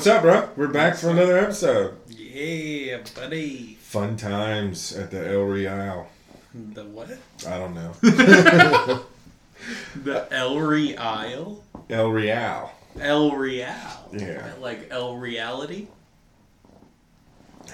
[0.00, 0.48] What's up, bro?
[0.56, 1.94] We're back for another episode.
[2.08, 3.76] Yeah, buddy.
[3.82, 6.08] Fun times at the El Real.
[6.54, 7.10] The what?
[7.46, 7.92] I don't know.
[10.02, 11.62] The El Real?
[11.90, 12.72] El Real.
[12.98, 14.08] El Real.
[14.14, 14.52] Yeah.
[14.58, 15.88] Like El Reality?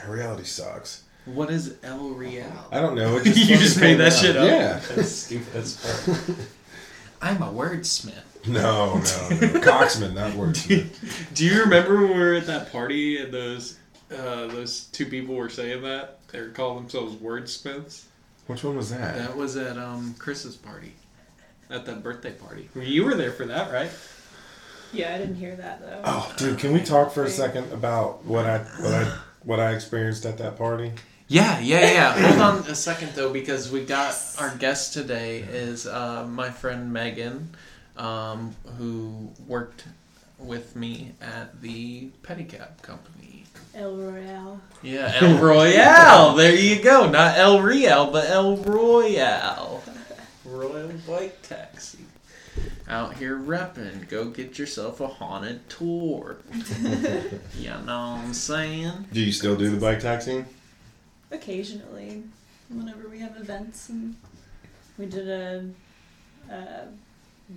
[0.09, 1.05] Reality sucks.
[1.27, 2.67] What is El Real?
[2.73, 3.19] I don't know.
[3.19, 4.19] It You just made that out.
[4.19, 4.49] shit up?
[4.49, 4.81] Yeah.
[4.97, 6.37] That's stupid as fuck.
[7.21, 8.23] I'm a wordsmith.
[8.47, 9.61] No, no, no.
[9.61, 11.35] Coxman, not wordsmith.
[11.35, 13.77] Do you remember when we were at that party and those
[14.09, 16.21] uh, those two people were saying that?
[16.29, 18.05] They were calling themselves wordsmiths?
[18.47, 19.17] Which one was that?
[19.17, 20.93] That was at um, Chris's party.
[21.71, 22.69] At that birthday party.
[22.77, 23.91] You were there for that, right?
[24.93, 26.03] Yeah, I didn't hear that though.
[26.05, 29.73] Oh, dude, can we talk for a second about what I what I what I
[29.73, 30.93] experienced at that party?
[31.29, 32.13] Yeah, yeah, yeah.
[32.29, 36.93] Hold on a second though, because we got our guest today is uh, my friend
[36.93, 37.51] Megan,
[37.97, 39.85] um, who worked
[40.39, 43.45] with me at the pedicab company.
[43.75, 44.61] El Royale.
[44.83, 46.35] Yeah, El Royale.
[46.37, 47.11] there you go.
[47.11, 49.83] Not El Real, but El Royale.
[50.45, 51.99] Royal Bike Taxi.
[52.89, 54.09] Out here repping.
[54.09, 56.37] Go get yourself a haunted tour.
[56.81, 59.07] you know what I'm saying?
[59.13, 60.47] Do you still do the bike taxiing?
[61.31, 62.23] Occasionally,
[62.69, 64.17] whenever we have events, and
[64.99, 65.69] we did a,
[66.51, 66.87] a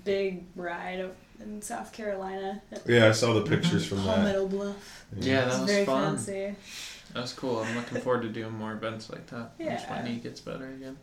[0.04, 4.16] big ride up in South Carolina Yeah, I saw the pictures from that.
[4.16, 5.06] Palmetto Bluff.
[5.18, 6.16] Yeah, It that was was very fun.
[6.18, 6.56] fancy.
[7.14, 7.60] That was cool.
[7.60, 9.52] I'm looking forward to doing more events like that.
[9.60, 10.04] Once my Yeah.
[10.04, 10.98] knee gets better again.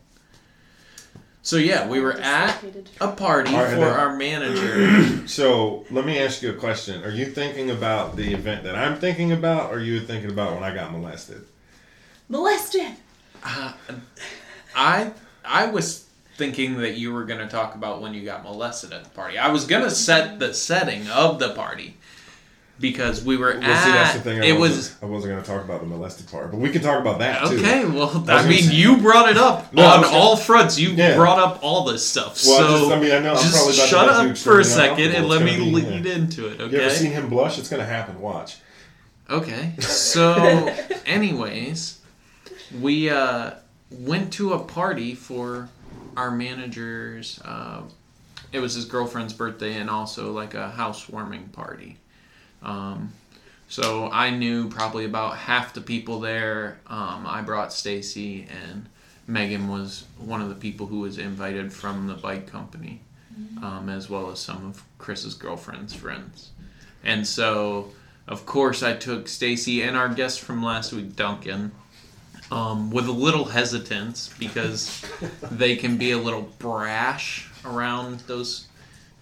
[1.41, 2.61] So yeah, we were at
[2.99, 3.83] a party All right, for then.
[3.99, 5.27] our manager.
[5.27, 7.03] So let me ask you a question.
[7.03, 10.53] Are you thinking about the event that I'm thinking about, or are you thinking about
[10.53, 11.45] when I got molested?
[12.29, 12.93] Molested.
[13.43, 13.73] Uh,
[14.75, 15.11] I
[15.45, 16.05] I was
[16.35, 19.37] thinking that you were going to talk about when you got molested at the party.
[19.37, 21.95] I was going to set the setting of the party
[22.79, 23.83] because we were Well, at.
[23.85, 24.41] see, that's the thing.
[24.41, 26.81] I it wasn't, I wasn't going to talk about the molested part, but we can
[26.83, 27.57] talk about that too.
[27.57, 27.85] okay.
[27.85, 30.77] Well, I I mean, say- you brought it up No, I on was- all fronts.
[30.77, 31.15] You Yeah.
[31.15, 32.39] brought up all this stuff.
[32.45, 34.59] Well, I so just- I mean, I know I'm just probably about shut up for
[34.59, 36.59] a second and let me gonna be- lead into it.
[36.59, 36.89] You ever Okay.
[36.95, 37.57] seen him blush?
[37.57, 38.19] It's going to happen.
[38.21, 38.57] Watch.
[39.29, 39.73] Okay.
[39.79, 40.71] So,
[41.07, 41.96] anyways,
[42.79, 43.51] we uh,
[43.91, 45.69] went to a party for
[46.15, 47.39] our manager's.
[47.43, 47.81] Uh,
[48.51, 51.97] it was his girlfriend's birthday and also like a housewarming party.
[52.61, 53.13] Um,
[53.67, 56.79] so I knew probably about half the people there.
[56.87, 58.87] Um, I brought Stacy and
[59.27, 63.01] Megan was one of the people who was invited from the bike company,
[63.61, 66.51] um, as well as some of Chris's girlfriend's friends.
[67.03, 67.91] And so,
[68.25, 71.73] of course, I took Stacy and our guest from last week, Duncan,
[72.51, 75.03] um, with a little hesitance because
[75.51, 78.67] they can be a little brash around those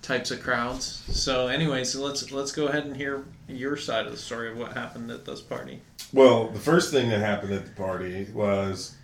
[0.01, 1.03] types of crowds.
[1.09, 4.73] So, anyways, let's let's go ahead and hear your side of the story of what
[4.73, 5.81] happened at this party.
[6.13, 8.95] Well, the first thing that happened at the party was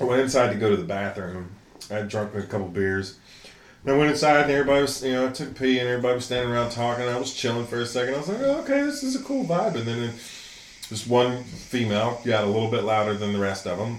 [0.00, 1.50] I went inside to go to the bathroom.
[1.90, 3.18] I had drunk a couple beers.
[3.84, 6.14] And I went inside and everybody was, you know, I took a pee and everybody
[6.14, 7.04] was standing around talking.
[7.04, 8.14] I was chilling for a second.
[8.14, 9.74] I was like, oh, okay, this is a cool vibe.
[9.74, 10.12] And then
[10.92, 13.98] this one female got a little bit louder than the rest of them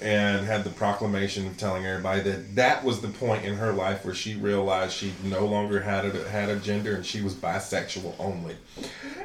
[0.00, 4.04] and had the proclamation of telling everybody that that was the point in her life
[4.04, 8.14] where she realized she no longer had a, had a gender and she was bisexual
[8.20, 8.54] only.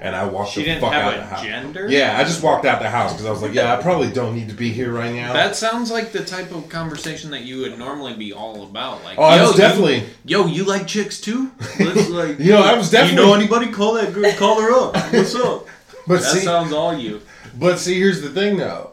[0.01, 1.43] And I walked She the didn't fuck have out a the house.
[1.43, 1.87] gender?
[1.89, 4.35] Yeah, I just walked out the house because I was like, yeah, I probably don't
[4.35, 5.33] need to be here right now.
[5.33, 9.03] That sounds like the type of conversation that you would normally be all about.
[9.03, 10.03] Like, oh, I yo, was you- definitely.
[10.25, 11.51] yo, you like chicks too?
[11.79, 13.21] Let's like, You know, I was definitely.
[13.23, 13.71] You know anybody?
[13.71, 14.31] Call that girl.
[14.33, 14.95] Call her up.
[15.13, 15.67] What's up?
[16.09, 17.21] But That see, sounds all you.
[17.57, 18.91] but see, here's the thing, though.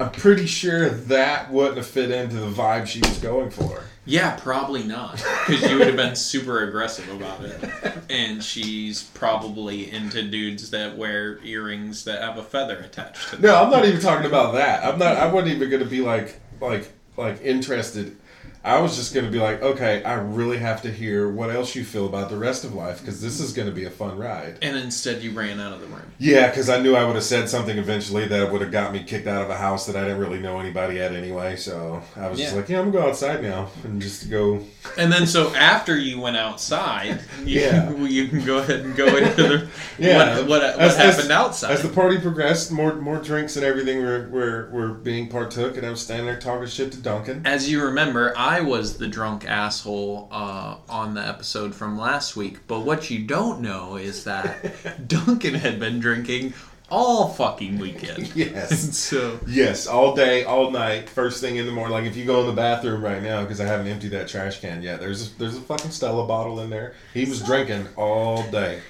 [0.00, 3.82] I'm pretty sure that wouldn't have fit into the vibe she was going for.
[4.04, 5.16] Yeah, probably not.
[5.46, 7.94] Because you would have been super aggressive about it.
[8.08, 13.42] And she's probably into dudes that wear earrings that have a feather attached to them.
[13.50, 14.84] No, I'm not even talking about that.
[14.84, 15.16] I'm not.
[15.16, 18.16] I wasn't even going to be like, like, like interested.
[18.64, 21.74] I was just going to be like, okay, I really have to hear what else
[21.74, 24.18] you feel about the rest of life because this is going to be a fun
[24.18, 24.58] ride.
[24.62, 26.02] And instead, you ran out of the room.
[26.18, 29.04] Yeah, because I knew I would have said something eventually that would have got me
[29.04, 31.56] kicked out of a house that I didn't really know anybody at anyway.
[31.56, 34.60] So I was just like, yeah, I'm gonna go outside now and just go.
[34.96, 37.90] And then, so after you went outside, you, Yeah.
[37.96, 39.68] you can go ahead and go into the
[39.98, 41.70] Yeah, what, what, what as- as- happened outside.
[41.72, 45.86] As the party progressed, more more drinks and everything were, were were being partook, and
[45.86, 47.42] I was standing there talking shit to Duncan.
[47.46, 52.66] As you remember, I was the drunk asshole uh, on the episode from last week.
[52.66, 56.54] But what you don't know is that Duncan had been drinking
[56.90, 58.32] all fucking weekend.
[58.36, 58.96] Yes.
[58.96, 61.92] so, Yes, all day, all night, first thing in the morning.
[61.92, 64.60] Like if you go in the bathroom right now, because I haven't emptied that trash
[64.60, 65.00] can yet.
[65.00, 66.94] There's a, there's a fucking Stella bottle in there.
[67.12, 68.80] He was drinking all day,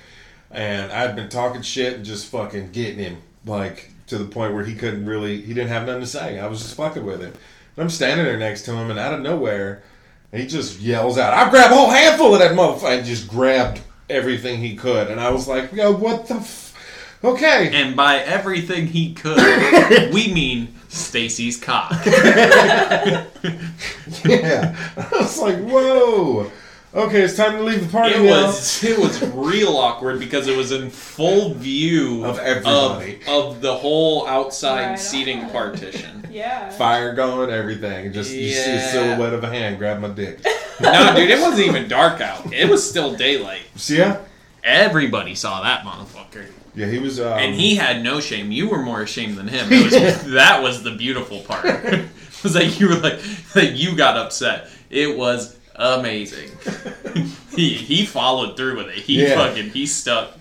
[0.51, 4.65] and I'd been talking shit and just fucking getting him like to the point where
[4.65, 6.39] he couldn't really he didn't have nothing to say.
[6.39, 7.33] I was just fucking with him.
[7.79, 9.83] I'm standing there next to him, and out of nowhere,
[10.33, 13.81] he just yells out, "I grabbed a whole handful of that motherfucker!" And just grabbed
[14.11, 16.67] everything he could, and I was like, "Yo, what the." F-?
[17.25, 19.39] Okay, And by everything he could,
[20.13, 21.91] we mean Stacy's cock.
[24.25, 24.77] yeah.
[24.97, 26.51] I was like, "Whoa."
[26.95, 28.47] Okay, it's time to leave the party It now.
[28.47, 33.21] was it was real awkward because it was in full view Of everybody.
[33.27, 35.51] of, of the whole outside Right seating on.
[35.51, 36.15] partition.
[36.31, 36.69] Yeah.
[36.71, 38.07] fire going, everything.
[38.07, 38.91] and Just you see a Yeah.
[38.93, 40.41] silhouette of a hand grab my dick.
[40.81, 42.53] No, dude, it wasn't even dark out.
[42.53, 43.63] It was still daylight.
[43.75, 44.19] See ya?
[44.63, 46.45] Everybody saw that motherfucker.
[46.77, 47.19] Yeah, he was.
[47.19, 48.53] Um, And he had no shame.
[48.53, 49.67] You were more ashamed than him.
[49.73, 49.83] It
[50.23, 51.65] was, that was the beautiful part.
[51.65, 52.07] it
[52.45, 53.19] was like you were like
[53.57, 54.69] like you got upset.
[54.89, 56.51] It was amazing.
[57.57, 58.97] he he followed through with it.
[58.97, 59.35] He Yeah.
[59.37, 60.37] fucking he stuck.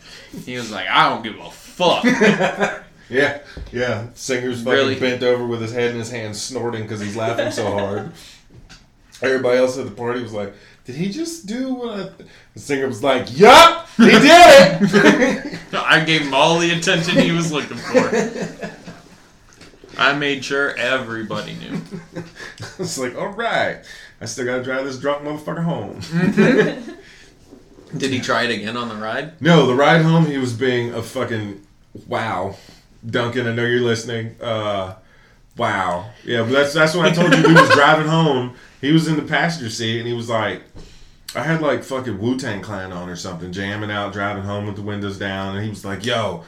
[0.45, 2.03] He was like, I don't give a fuck.
[3.09, 3.39] Yeah,
[3.71, 4.07] yeah.
[4.15, 4.99] Singer's fucking Really?
[4.99, 8.11] bent over with his head in his hands, snorting because he's laughing so hard.
[9.21, 10.53] Everybody else at the party was like,
[10.83, 12.23] "Did he just do what?" I
[12.53, 17.31] The singer was like, "Yup, he did it." I gave him all the attention he
[17.31, 18.11] was looking for.
[19.97, 21.79] I made sure everybody knew.
[22.77, 23.77] it's like, all right,
[24.19, 25.99] I still gotta drive this drunk motherfucker home.
[27.97, 29.41] Did he try it again on the ride?
[29.41, 31.65] No, the ride home, he was being a fucking
[32.07, 32.55] wow.
[33.05, 34.35] Duncan, I know you're listening.
[34.41, 34.95] Uh,
[35.55, 36.09] wow.
[36.23, 38.55] Yeah, but that's that's when I told you he was driving home.
[38.81, 40.63] He was in the passenger seat and he was like,
[41.35, 44.75] I had like fucking Wu Tang Clan on or something, jamming out, driving home with
[44.75, 46.43] the windows down, and he was like, "Yo,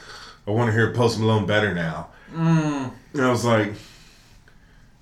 [0.46, 2.90] I want to hear Post Malone better now." Mm.
[3.12, 3.74] And I was like,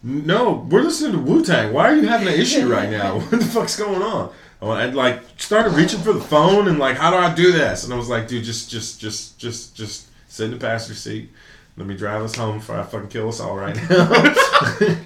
[0.02, 1.72] "No, we're listening to Wu Tang.
[1.72, 3.18] Why are you having an issue right now?
[3.20, 7.10] What the fuck's going on?" I like started reaching for the phone and like, "How
[7.10, 10.46] do I do this?" And I was like, "Dude, just, just, just, just, just sit
[10.46, 11.30] in the passenger seat.
[11.76, 14.10] Let me drive us home before I fucking kill us all right now."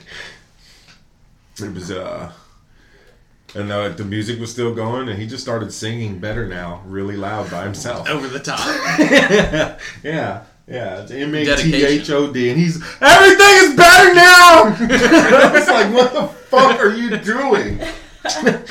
[1.60, 2.32] it was uh.
[3.54, 7.16] And uh, the music was still going, and he just started singing better now, really
[7.16, 8.08] loud by himself.
[8.08, 8.60] Over the top.
[8.98, 10.44] yeah, yeah.
[10.66, 14.62] Yeah, it's M A T H O D, and he's everything is better now.
[14.78, 17.78] I was like, what the fuck are you doing?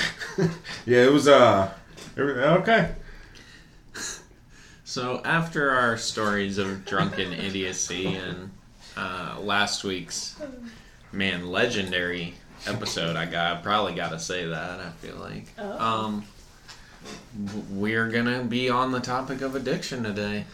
[0.86, 1.72] yeah, it was uh,
[2.18, 2.96] okay.
[4.84, 8.52] So after our stories of drunken idiocy and
[8.98, 10.36] uh, last week's
[11.12, 12.34] man legendary
[12.68, 14.80] episode, I got I probably got to say that.
[14.80, 15.80] I feel like Oh.
[15.80, 16.26] um,
[17.72, 20.46] we're gonna be on the topic of addiction today,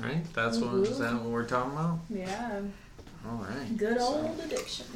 [0.00, 0.22] right?
[0.34, 1.98] That's what is that what we're talking about?
[2.10, 2.60] Yeah.
[3.28, 3.76] All right.
[3.76, 4.86] Good old addiction.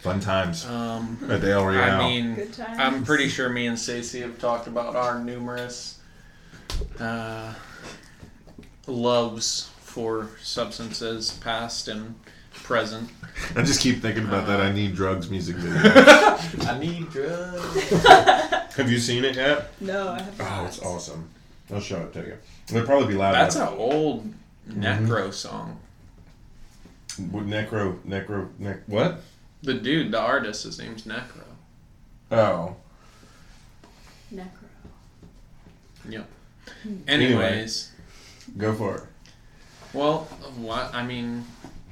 [0.00, 2.00] Fun times Um, at the El Royale.
[2.00, 2.78] I mean, Good times.
[2.78, 5.98] I'm pretty sure me and Stacey have talked about our numerous
[7.00, 7.54] uh,
[8.86, 12.14] loves for substances, past and
[12.52, 13.10] present.
[13.56, 14.60] I just keep thinking about that.
[14.60, 15.90] I need drugs music video.
[16.72, 18.02] I need drugs.
[18.76, 19.72] Have you seen it yet?
[19.80, 20.62] No, I have not.
[20.62, 21.28] Oh, it's awesome.
[21.72, 22.36] I'll show it to you.
[22.70, 23.34] It'll probably be loud.
[23.34, 23.72] That's enough.
[23.72, 24.34] an old
[24.68, 24.82] mm-hmm.
[24.82, 25.78] necro song.
[27.30, 28.82] What, necro, necro, nec.
[28.86, 29.22] What?
[29.62, 31.42] The dude, the artist, his name's Necro.
[32.30, 32.76] Oh,
[34.32, 34.48] Necro.
[36.08, 36.28] Yep.
[36.82, 36.96] Hmm.
[37.08, 37.32] Anyway.
[37.32, 37.92] Anyways,
[38.56, 39.02] go for it.
[39.92, 40.24] Well,
[40.56, 41.44] what I mean,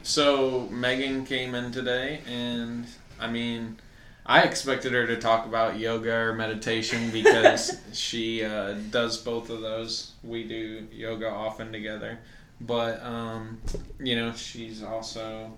[0.02, 2.86] so Megan came in today, and
[3.18, 3.78] I mean,
[4.26, 9.60] I expected her to talk about yoga or meditation because she uh, does both of
[9.60, 10.12] those.
[10.22, 12.18] We do yoga often together,
[12.60, 13.60] but um,
[14.00, 15.52] you know, she's also,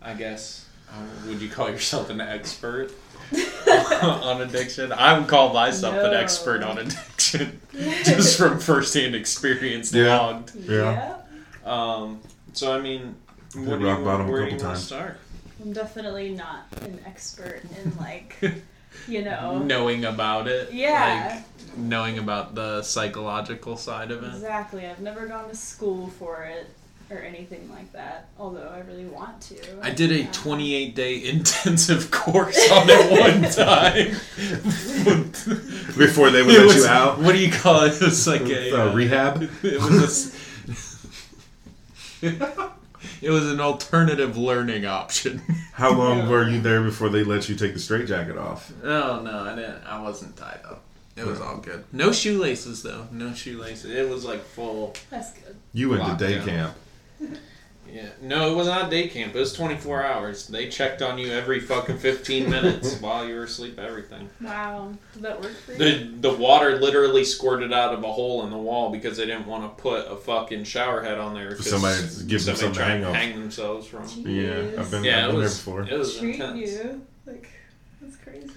[0.00, 2.92] I guess, uh, would you call yourself an expert?
[4.02, 7.60] on addiction, I would call myself an expert on addiction,
[8.04, 9.92] just from firsthand experience.
[9.92, 10.16] Yeah.
[10.20, 10.54] Logged.
[10.54, 11.16] Yeah.
[11.64, 12.20] Um,
[12.52, 13.16] so I mean,
[13.54, 14.86] what Hit do you, rock bottom a where do you couple want to times.
[14.86, 15.18] start?
[15.62, 18.36] I'm definitely not an expert in like,
[19.08, 19.58] you know.
[19.58, 21.42] Knowing about it, Yeah.
[21.42, 24.28] like knowing about the psychological side of it.
[24.34, 24.86] Exactly.
[24.86, 26.68] I've never gone to school for it
[27.10, 28.28] or anything like that.
[28.38, 29.56] Although I really want to.
[29.82, 34.08] I did a Um, 28 day intensive course on it one time.
[35.96, 37.18] Before they would It let was- you out.
[37.18, 37.94] What do you call it?
[37.94, 39.48] It was like a Uh, uh, rehab.
[39.62, 40.04] It was a
[40.72, 41.06] s-
[43.26, 45.42] it was an alternative learning option.
[45.72, 48.72] How long were you there before they let you take the straitjacket off?
[48.84, 49.82] Oh no, I didn't.
[49.84, 50.82] I wasn't tied up.
[51.16, 51.84] It was all good.
[51.92, 53.08] No shoelaces though.
[53.10, 53.90] No shoelaces.
[53.90, 54.94] It was like full.
[55.10, 55.56] That's good.
[55.72, 56.44] You went to day Lockdown.
[56.44, 56.76] camp.
[57.92, 58.08] Yeah.
[58.20, 59.34] No, it was not day camp.
[59.34, 60.46] It was 24 hours.
[60.48, 64.28] They checked on you every fucking 15 minutes while you were asleep, everything.
[64.40, 64.92] Wow.
[65.14, 65.78] Did that work for you?
[65.78, 69.46] The, the water literally squirted out of a hole in the wall because they didn't
[69.46, 71.56] want to put a fucking shower head on there.
[71.56, 73.14] Somebody to give them somebody something to hang off.
[73.14, 74.06] hang themselves from.
[74.16, 75.94] Yeah, I've been, Yeah, I've been was, there before.
[75.94, 76.70] it was treat intense.
[76.70, 77.48] you like
[78.00, 78.50] that's crazy.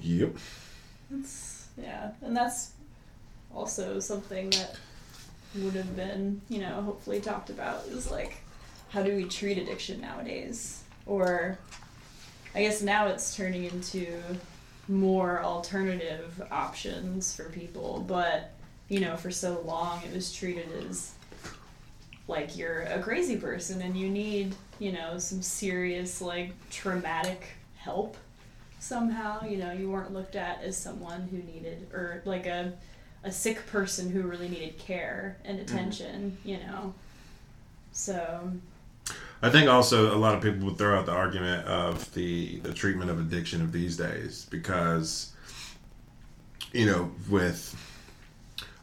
[0.00, 0.34] Yep.
[1.10, 2.72] That's yeah, and that's
[3.54, 4.76] also something that
[5.54, 8.36] would have been, you know, hopefully talked about is like
[8.90, 10.82] how do we treat addiction nowadays?
[11.06, 11.58] Or
[12.54, 14.20] I guess now it's turning into
[14.88, 18.52] more alternative options for people, but
[18.88, 21.12] you know, for so long it was treated as
[22.28, 28.16] like you're a crazy person and you need, you know, some serious like traumatic help
[28.82, 32.72] somehow you know you weren't looked at as someone who needed or like a
[33.24, 35.74] a sick person who really needed care and mm-hmm.
[35.74, 36.94] attention you know?
[37.92, 38.52] So
[39.42, 42.72] I think also a lot of people would throw out the argument of the the
[42.72, 45.32] treatment of addiction of these days because
[46.72, 47.76] you know with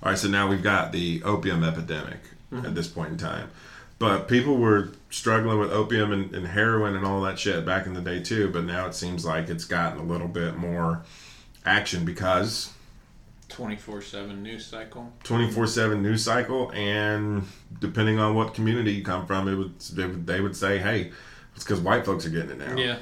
[0.04, 2.20] all right so now we've got the opium epidemic
[2.52, 2.66] mm-hmm.
[2.66, 3.50] at this point in time.
[4.00, 7.94] But people were struggling with opium and, and heroin and all that shit back in
[7.94, 11.04] the day too but now it seems like it's gotten a little bit more
[11.66, 12.72] action because
[13.50, 15.12] 24 7 news cycle.
[15.24, 17.44] 24/7 news cycle and
[17.80, 21.12] depending on what community you come from it would they would, they would say hey
[21.56, 22.98] it's because white folks are getting it now Yeah.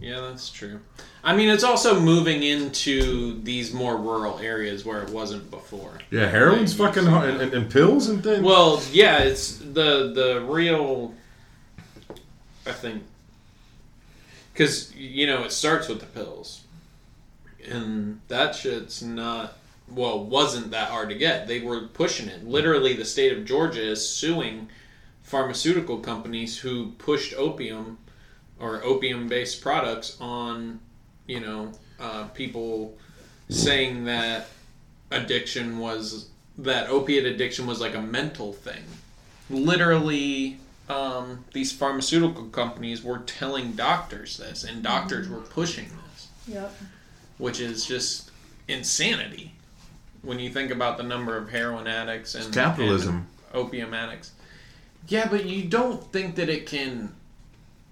[0.00, 0.80] Yeah, that's true.
[1.22, 5.98] I mean, it's also moving into these more rural areas where it wasn't before.
[6.10, 8.42] Yeah, heroin's Like, fucking hard, and, and, and pills and things.
[8.42, 11.14] Well, yeah, it's the the real.
[12.66, 13.04] I think,
[14.52, 16.63] because you know it starts with the pills,
[17.66, 19.56] and that shit's not
[19.88, 21.46] well wasn't that hard to get.
[21.46, 22.46] They were pushing it.
[22.46, 24.68] Literally, the state of Georgia is suing
[25.22, 27.98] pharmaceutical companies who pushed opium
[28.58, 30.80] or opium based products on
[31.26, 32.96] you know uh, people
[33.48, 34.48] saying that
[35.10, 38.84] addiction was that opiate addiction was like a mental thing.
[39.50, 40.56] Literally,
[40.88, 46.74] um, these pharmaceutical companies were telling doctors this, and doctors were pushing this, yep
[47.38, 48.30] which is just
[48.68, 49.52] insanity
[50.22, 53.14] when you think about the number of heroin addicts and capitalism.
[53.16, 54.32] and opium addicts.
[55.08, 57.12] Yeah, but you don't think that it can.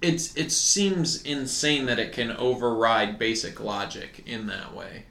[0.00, 5.04] It's it seems insane that it can override basic logic in that way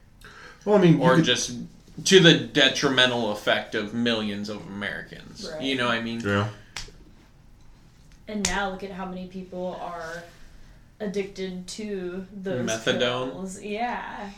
[0.66, 1.58] Well, I mean, or could- just
[2.06, 5.50] to the detrimental effect of millions of Americans.
[5.50, 5.62] Right.
[5.62, 6.20] You know what I mean?
[6.22, 6.50] yeah,
[8.28, 10.24] and now look at how many people are
[11.02, 13.32] addicted to those Methadone.
[13.32, 13.62] pills.
[13.62, 14.30] yeah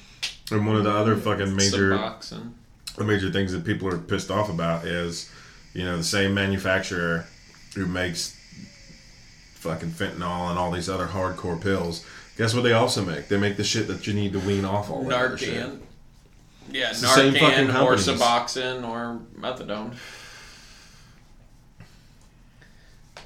[0.51, 0.99] and one of the mm.
[0.99, 2.51] other fucking major Suboxone.
[2.97, 5.31] the major things that people are pissed off about is,
[5.73, 7.25] you know, the same manufacturer
[7.75, 8.39] who makes
[9.55, 12.05] fucking fentanyl and all these other hardcore pills.
[12.37, 13.27] Guess what they also make?
[13.27, 15.55] They make the shit that you need to wean off all that other shit.
[15.55, 15.79] Narcan.
[16.71, 18.07] Yeah, It's the same fucking Narcan or companies.
[18.07, 19.95] Suboxone or methadone.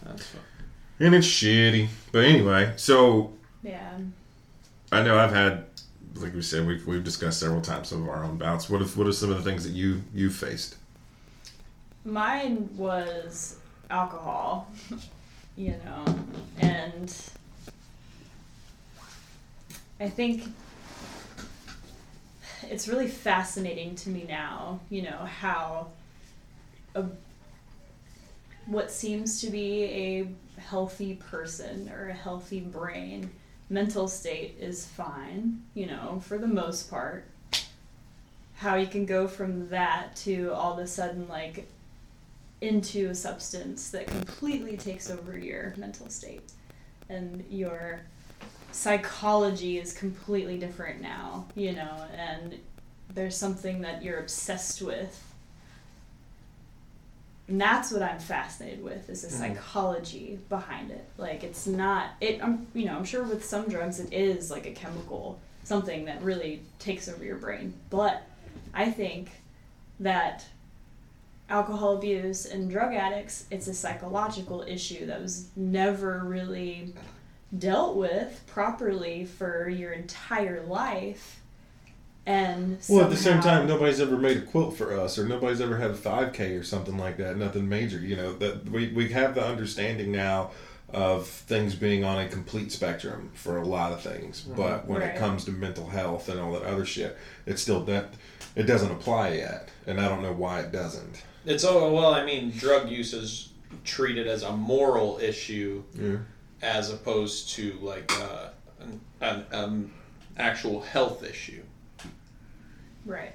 [0.06, 0.42] That's fun.
[1.00, 1.90] And it's shitty.
[2.12, 3.98] But anyway, so yeah
[4.92, 5.66] I know I've had,
[6.16, 8.70] like we said, we've, we've discussed several times some of our own bouts.
[8.70, 10.76] What if, what are some of the things that you you faced?
[12.06, 13.58] Mine was
[13.90, 14.72] alcohol,
[15.58, 16.06] you know,
[16.60, 17.14] and
[20.00, 20.44] I think
[22.64, 25.88] it's really fascinating to me now, you know, how
[26.96, 27.06] a
[28.68, 30.28] what seems to be a
[30.58, 33.32] healthy person or a healthy brain
[33.70, 37.26] mental state is fine, you know, for the most part.
[38.56, 41.68] How you can go from that to all of a sudden like
[42.62, 46.52] into a substance that completely takes over your mental state
[47.10, 48.02] and your
[48.72, 52.58] psychology is completely different now you know and
[53.14, 55.24] there's something that you're obsessed with
[57.48, 59.56] and that's what i'm fascinated with is the mm-hmm.
[59.56, 61.06] psychology behind it.
[61.18, 64.66] Like it's not it i'm you know i'm sure with some drugs it is like
[64.66, 67.74] a chemical something that really takes over your brain.
[67.90, 68.24] But
[68.74, 69.32] i think
[70.00, 70.46] that
[71.50, 76.94] alcohol abuse and drug addicts, it's a psychological issue that was never really
[77.58, 81.40] dealt with properly for your entire life.
[82.28, 85.62] And Well, at the same time, nobody's ever made a quilt for us, or nobody's
[85.62, 87.38] ever had a 5K or something like that.
[87.38, 88.34] Nothing major, you know.
[88.34, 90.52] That we we have the understanding now
[90.90, 94.42] of things being on a complete spectrum for a lot of things.
[94.42, 95.16] But when Right.
[95.16, 98.14] it comes to mental health and all that other shit, it's still that
[98.58, 101.24] it doesn't apply yet, and I don't know why it doesn't.
[101.46, 103.54] It's oh well, I mean, drug use is
[103.86, 106.18] treated as a moral issue Yeah.
[106.62, 108.50] as opposed to like uh,
[108.82, 109.92] an, an um,
[110.38, 111.64] actual health issue.
[113.08, 113.34] Right.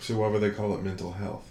[0.00, 1.48] So why would they call it mental health?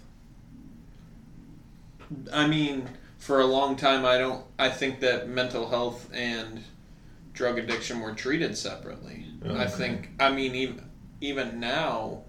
[2.32, 4.44] I mean, for a long time, I don't.
[4.58, 6.62] I think that mental health and
[7.32, 9.24] drug addiction were treated separately.
[9.44, 10.10] Oh, I think.
[10.20, 10.84] I mean, even
[11.22, 12.22] even now,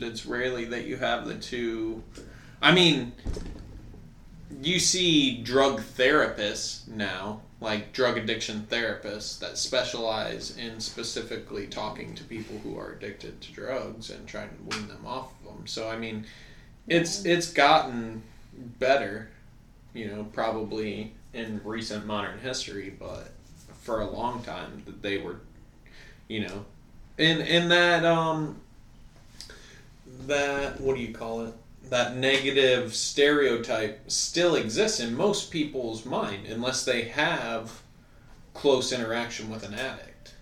[0.00, 2.02] it's rarely that you have the two.
[2.62, 3.12] I mean,
[4.62, 12.24] you see drug therapists now, like drug addiction therapists that specialize in specifically talking to
[12.24, 15.66] people who are addicted to drugs and trying to wean them off of them.
[15.66, 16.26] So I mean,
[16.86, 18.22] it's it's gotten
[18.78, 19.30] better,
[19.94, 23.32] you know, probably in recent modern history, but
[23.82, 25.40] for a long time that they were,
[26.28, 26.64] you know,
[27.16, 28.60] in in that um
[30.26, 31.54] that what do you call it?
[31.88, 37.82] That negative stereotype still exists in most people's mind unless they have
[38.54, 40.34] close interaction with an addict.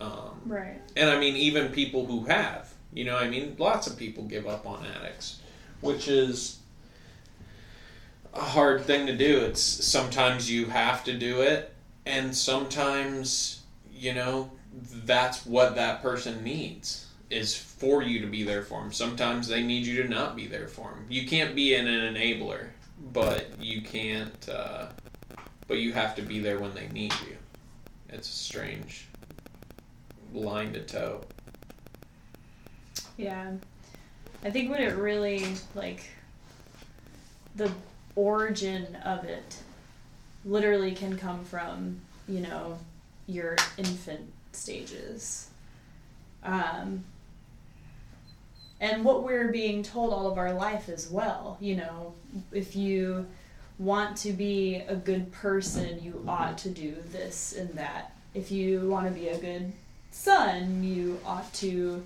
[0.00, 0.80] Um, Right.
[0.94, 4.46] and I mean, even people who have, you know, I mean, lots of people give
[4.46, 5.40] up on addicts,
[5.80, 6.58] which is
[8.32, 9.40] a hard thing to do.
[9.40, 11.74] It's sometimes you have to do it,
[12.04, 14.50] and sometimes, you know,
[15.04, 18.92] that's what that person needs is for you to be there for them.
[18.92, 21.06] Sometimes they need you to not be there for them.
[21.08, 22.68] You can't be an, an enabler,
[23.12, 24.86] but you can't, uh,
[25.68, 27.36] but you have to be there when they need you.
[28.08, 29.06] It's a strange
[30.32, 31.22] line to toe.
[33.16, 33.52] Yeah.
[34.44, 36.08] I think what it really like
[37.56, 37.70] the
[38.14, 39.62] origin of it
[40.44, 42.78] literally can come from, you know,
[43.26, 45.48] your infant stages.
[46.42, 47.04] Um
[48.80, 52.14] and what we're being told all of our life as well, you know,
[52.52, 53.26] if you
[53.78, 58.12] want to be a good person, you ought to do this and that.
[58.34, 59.72] If you want to be a good
[60.10, 62.04] son, you ought to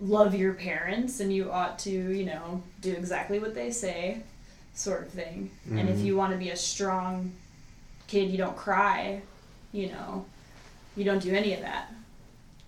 [0.00, 4.20] love your parents and you ought to, you know, do exactly what they say,
[4.74, 5.50] sort of thing.
[5.70, 6.04] And if Mhm.
[6.04, 7.32] you want to be a strong
[8.06, 9.22] kid, you don't cry,
[9.72, 10.26] you know,
[10.96, 11.92] you don't do any of that.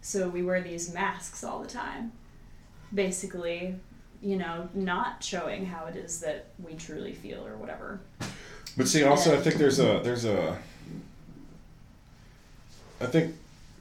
[0.00, 2.12] So we wear these masks all the time.
[2.94, 3.75] Basically,
[4.22, 8.01] you know, not showing how it is that we truly feel or whatever.
[8.77, 10.59] But see, also, I think there's a there's a.
[13.01, 13.35] I think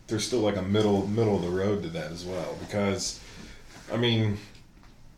[0.08, 3.20] there's still like a middle middle of the road to that as well because,
[3.92, 4.38] I mean,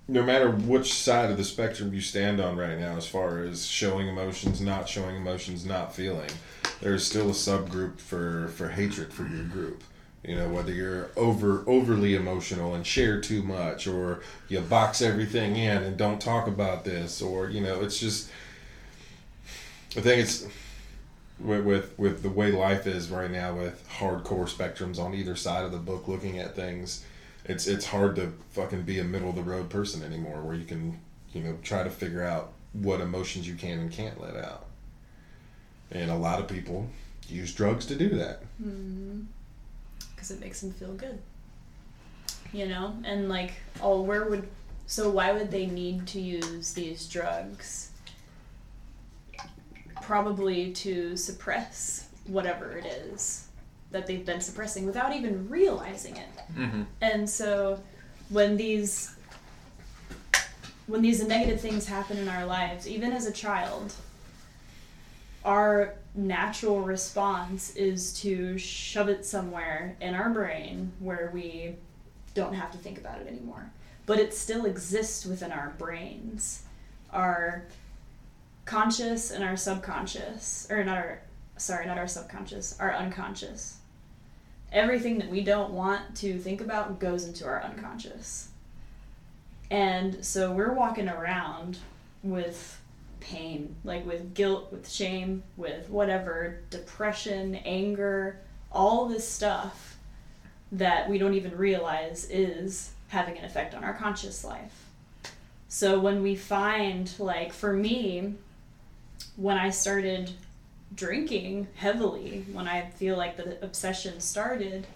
[0.08, 3.66] no matter which side of the spectrum you stand on right now, as far as
[3.66, 6.30] showing emotions, not showing emotions, not feeling,
[6.82, 9.84] there's still a subgroup for for hatred for your group.
[10.24, 15.56] You know, whether you're over overly emotional and share too much, or you box everything
[15.56, 18.30] in and don't talk about this, or you know, it's just.
[19.96, 20.46] I think it's
[21.40, 25.64] with, with with the way life is right now, with hardcore spectrums on either side
[25.64, 27.06] of the book, looking at things.
[27.46, 30.66] It's it's hard to fucking be a middle of the road person anymore, where you
[30.66, 31.00] can
[31.34, 34.66] you know try to figure out what emotions you can and can't let out.
[35.92, 36.90] And a lot of people
[37.28, 38.42] use drugs to do that.
[38.62, 39.22] Mm-hmm.
[40.18, 41.20] Because it makes them feel good.
[42.52, 44.48] You know, and like, oh, where would
[44.88, 47.92] so why would they need to use these drugs?
[50.02, 53.48] Probably to suppress whatever it is
[53.92, 56.30] that they've been suppressing without even realizing it.
[56.56, 56.84] Mm-hmm.
[57.02, 57.82] And so
[58.30, 59.14] when these
[60.88, 63.94] when these negative things happen in our lives, even as a child,
[65.48, 71.74] our natural response is to shove it somewhere in our brain where we
[72.34, 73.72] don't have to think about it anymore.
[74.06, 76.64] But it still exists within our brains.
[77.14, 77.64] Our
[78.66, 81.22] conscious and our subconscious, or not our,
[81.56, 83.78] sorry, not our subconscious, our unconscious.
[84.74, 88.50] Everything that we don't want to think about goes into our unconscious.
[89.72, 91.78] And so we're walking around
[92.22, 92.82] with
[93.20, 98.40] pain, like with guilt, with shame, with whatever, depression, anger,
[98.72, 99.98] all this stuff
[100.72, 104.86] that we don't even realize is having an effect on our conscious life.
[105.70, 108.36] So when we find, like, for me,
[109.36, 110.32] when I started
[110.96, 114.88] drinking heavily, when I feel like the obsession started,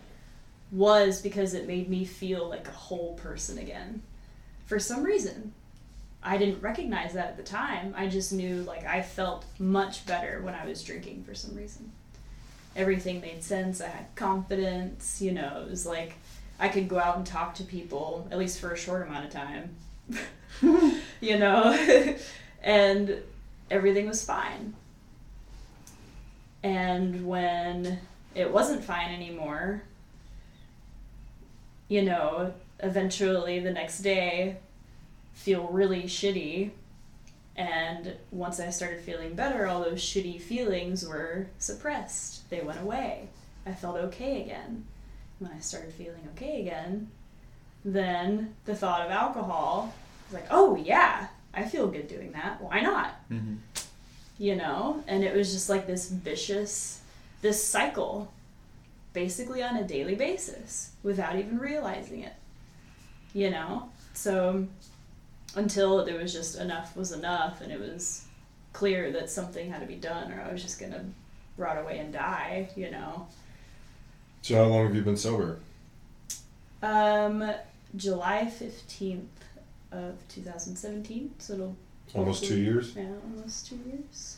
[0.72, 4.02] was because it made me feel like a whole person again.
[4.66, 5.54] For some reason.
[6.24, 7.94] I didn't recognize that at the time.
[7.98, 11.92] I just knew like I felt much better when I was drinking for some reason.
[12.76, 13.82] Everything made sense.
[13.82, 16.14] I had confidence, you know, it was like
[16.60, 19.32] I could go out and talk to people at least for a short amount of
[19.32, 19.76] time.
[21.22, 22.16] you know,
[22.64, 23.18] and
[23.72, 24.76] everything was fine.
[26.64, 28.00] And when
[28.36, 29.82] it wasn't fine anymore,
[31.88, 34.58] you know, eventually the next day,
[35.34, 36.72] feel really shitty.
[37.56, 42.50] And once I started feeling better, all those shitty feelings were suppressed.
[42.50, 43.28] They went away.
[43.66, 44.86] I felt okay again.
[45.40, 47.10] When I started feeling okay again,
[47.84, 49.94] then the thought of alcohol
[50.30, 52.62] was like, oh yeah, I feel good doing that.
[52.62, 53.20] Why not?
[53.30, 53.56] Mm-hmm.
[54.38, 55.04] You know?
[55.08, 57.02] And it was just like this vicious,
[57.42, 58.32] this cycle,
[59.14, 62.34] basically on a daily basis without even realizing it.
[63.34, 63.90] You know?
[64.14, 64.68] So
[65.56, 68.26] until there was just enough was enough and it was
[68.74, 71.04] clear that something had to be done or I was just going to
[71.58, 73.28] rot away and die, you know?
[74.42, 75.60] So how long have you been sober?
[76.82, 77.52] Um,
[77.96, 79.26] July 15th
[79.92, 81.36] of 2017.
[81.38, 81.76] So it'll
[82.14, 82.94] Almost two years.
[82.96, 84.38] Yeah, almost two years.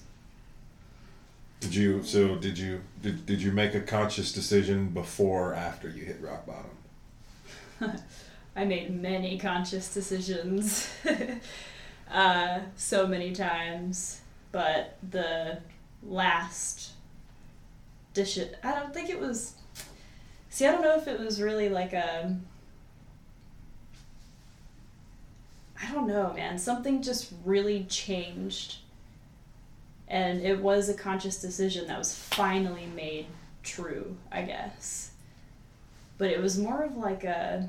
[1.60, 2.04] Did you?
[2.04, 2.82] So did you?
[3.02, 7.98] Did, did you make a conscious decision before or after you hit rock bottom?
[8.56, 10.90] I made many conscious decisions,
[12.12, 15.60] uh, so many times, but the
[16.04, 16.92] last
[18.14, 19.56] dish, I don't think it was.
[20.50, 22.38] See, I don't know if it was really like a.
[25.82, 26.58] I don't know, man.
[26.60, 28.78] Something just really changed.
[30.08, 33.26] And it was a conscious decision that was finally made
[33.64, 35.12] true, I guess.
[36.20, 37.68] But it was more of like a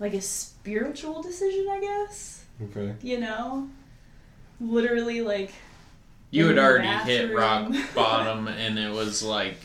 [0.00, 2.44] like a spiritual decision, I guess.
[2.62, 2.94] Okay.
[3.02, 3.68] You know?
[4.60, 5.52] Literally like
[6.30, 9.56] You had the already hit rock bottom, and it was like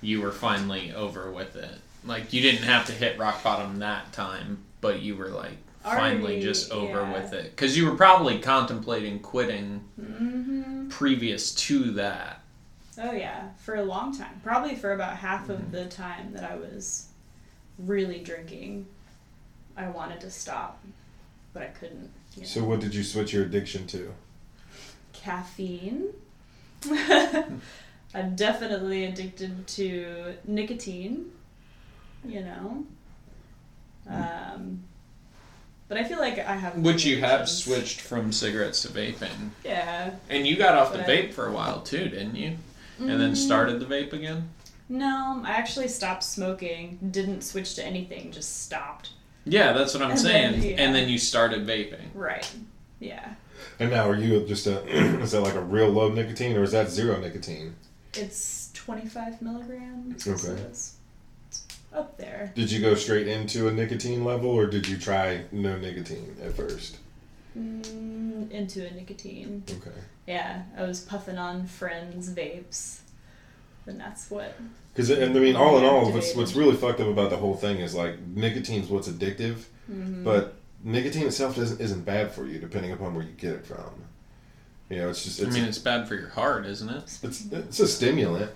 [0.00, 1.80] you were finally over with it.
[2.04, 6.34] Like you didn't have to hit rock bottom that time, but you were like finally
[6.34, 7.12] Already, just over yeah.
[7.12, 12.40] with it because you were probably contemplating quitting hmm previous to that.
[13.00, 14.40] Oh yeah, for a long time.
[14.42, 15.52] Probably for about half Mm-hmm.
[15.52, 17.08] of the time that I was
[17.78, 18.86] really drinking.
[19.78, 20.82] I wanted to stop,
[21.54, 22.10] but I couldn't.
[22.34, 22.48] You know.
[22.48, 24.12] So what did you switch your addiction to?
[25.12, 26.06] caffeine.
[28.14, 31.32] I'm definitely addicted to nicotine,
[32.24, 32.86] you know.
[34.08, 34.84] Um,
[35.88, 36.76] but I feel like I have.
[36.76, 37.64] Which you have addictions.
[37.64, 39.50] switched from cigarettes to vaping.
[39.64, 40.12] Yeah.
[40.30, 42.56] And you got off the But- vape for a while too, didn't you?
[43.00, 44.48] And then Mm, started the vape again?
[44.88, 46.98] No, I actually stopped smoking.
[47.10, 48.32] Didn't switch to anything.
[48.32, 49.10] Just stopped.
[49.50, 50.52] Yeah, that's what I'm And saying.
[50.60, 50.76] then- yeah.
[50.78, 52.08] And then you started vaping.
[52.14, 52.48] Right.
[53.00, 53.34] Yeah.
[53.80, 54.84] And now, are you just a?
[55.22, 57.74] is that like a real low nicotine, or is that zero nicotine?
[58.14, 60.26] It's 25 milligrams.
[60.26, 60.36] Okay.
[60.36, 60.94] So it's
[61.94, 62.52] up there.
[62.56, 66.54] Did you go straight into a nicotine level, or did you try no nicotine at
[66.54, 66.96] first?
[67.56, 69.62] Mm, into a nicotine.
[69.70, 69.96] Okay.
[70.26, 72.98] Yeah, I was puffing on friends' vapes,
[73.88, 74.54] and that's what.
[74.92, 77.54] Because and I mean, all in all, what's what's really fucked up about the whole
[77.54, 80.24] thing is like nicotine's what's addictive, mhm.
[80.24, 84.04] but nicotine itself doesn't isn't bad for you depending upon where you get it from.
[84.88, 87.18] You know, it's just it's I mean, it's bad for your heart, isn't it?
[87.22, 88.50] it's it's a stimulant,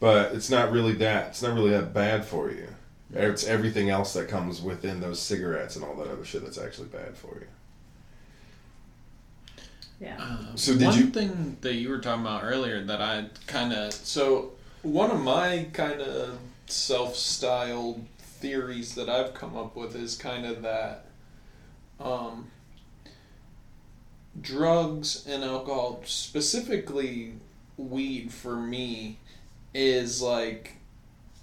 [0.00, 1.28] but it's not really that.
[1.28, 2.68] It's not really that bad for you.
[3.14, 6.88] It's everything else that comes within those cigarettes and all that other shit that's actually
[6.88, 7.46] bad for you.
[10.02, 10.16] Yeah.
[10.18, 13.72] Uh, So did one you- thing that you were talking about earlier that I kind
[13.72, 20.16] of so one of my kind of self-styled theories that I've come up with is
[20.16, 21.04] kind of that
[22.00, 22.50] um,
[24.40, 27.34] drugs and alcohol, specifically
[27.76, 29.18] weed for me,
[29.74, 30.76] is like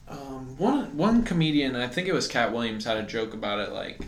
[0.10, 1.76] um, one one comedian.
[1.76, 4.00] I think it was Katt Williams had a joke about it like.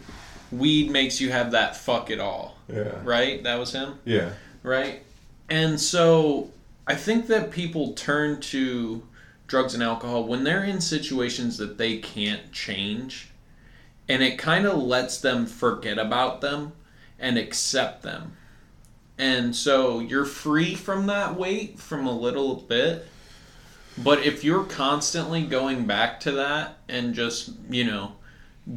[0.51, 2.99] Weed makes you have that fuck it all, Yeah.
[3.03, 3.43] right?
[3.43, 4.31] That was him Yeah.
[4.63, 5.03] right?
[5.49, 6.49] And so
[6.87, 9.03] I think that people turn to
[9.47, 13.27] drugs and alcohol when they're in situations that they can't change,
[14.07, 16.71] and it kind of lets them forget about them
[17.19, 18.37] and accept them.
[19.17, 23.07] And so you're free from that weight from a little bit.
[23.97, 28.13] But if you're constantly going back to that and just, you know,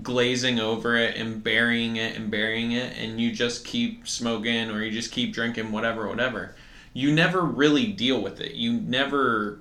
[0.02, 4.82] glazing over it and burying it and burying it and you just keep smoking or
[4.82, 6.54] you just keep drinking whatever whatever
[6.92, 9.58] you never really deal with it you never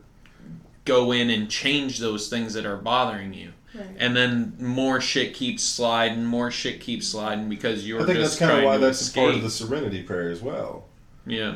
[0.86, 3.88] go in and change those things that are bothering you Right.
[3.98, 8.38] and then more shit keeps sliding more shit keeps sliding because you're I think that's
[8.38, 9.24] kind of why that's escape.
[9.24, 10.86] part of the Serenity Prayer as well.
[11.26, 11.56] yeah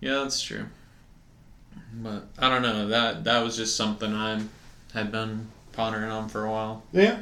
[0.00, 0.66] yeah that's true
[2.02, 4.40] but i don't know that that was just something i
[4.94, 7.18] had been pondering on for a while Yeah.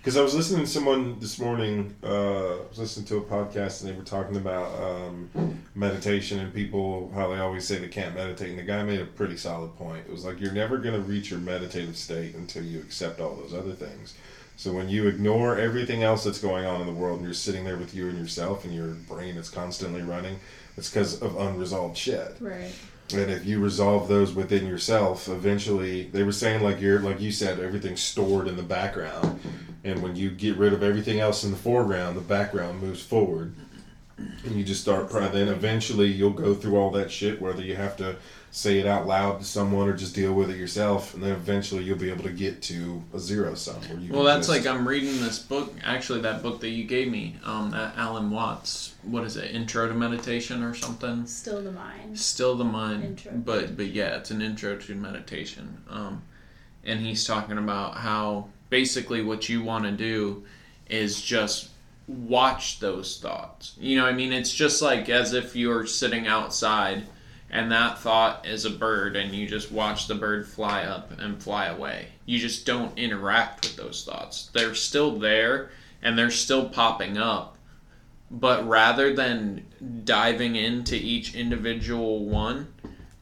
[0.00, 3.80] Because I was listening to someone this morning, uh, I was listening to a podcast
[3.80, 8.14] and they were talking about um, meditation and people, how they always say they can't
[8.14, 8.50] meditate.
[8.50, 10.04] And the guy made a pretty solid point.
[10.06, 13.34] It was like, you're never going to reach your meditative state until you accept all
[13.34, 14.14] those other things.
[14.56, 17.64] So when you ignore everything else that's going on in the world and you're sitting
[17.64, 20.38] there with you and yourself and your brain is constantly running,
[20.76, 22.36] it's because of unresolved shit.
[22.38, 22.72] Right.
[23.12, 27.30] And if you resolve those within yourself, eventually they were saying like you're like you
[27.30, 29.40] said, everything's stored in the background.
[29.84, 33.54] And when you get rid of everything else in the foreground, the background moves forward.
[34.18, 37.76] And you just start pri- then eventually you'll go through all that shit, whether you
[37.76, 38.16] have to
[38.50, 41.84] say it out loud to someone or just deal with it yourself, and then eventually
[41.84, 44.66] you'll be able to get to a zero sum where you Well, that's just- like
[44.66, 45.74] I'm reading this book.
[45.84, 48.94] Actually, that book that you gave me, um, that Alan Watts.
[49.06, 49.54] What is it?
[49.54, 51.26] Intro to meditation or something?
[51.26, 52.18] Still the mind.
[52.18, 53.04] Still the mind.
[53.04, 53.32] Intro.
[53.32, 55.78] But but yeah, it's an intro to meditation.
[55.88, 56.22] Um,
[56.84, 60.44] and he's talking about how basically what you want to do
[60.88, 61.70] is just
[62.08, 63.74] watch those thoughts.
[63.78, 67.04] You know, what I mean, it's just like as if you're sitting outside
[67.50, 71.42] and that thought is a bird and you just watch the bird fly up and
[71.42, 72.08] fly away.
[72.24, 74.50] You just don't interact with those thoughts.
[74.52, 75.70] They're still there
[76.02, 77.55] and they're still popping up.
[78.30, 79.66] But rather than
[80.04, 82.72] diving into each individual one,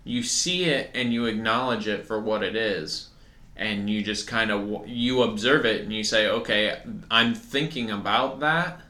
[0.04, 3.08] you see it and you acknowledge it for what it is.
[3.56, 6.76] And you just kind of you observe it and you say okay
[7.08, 8.80] i'm thinking about that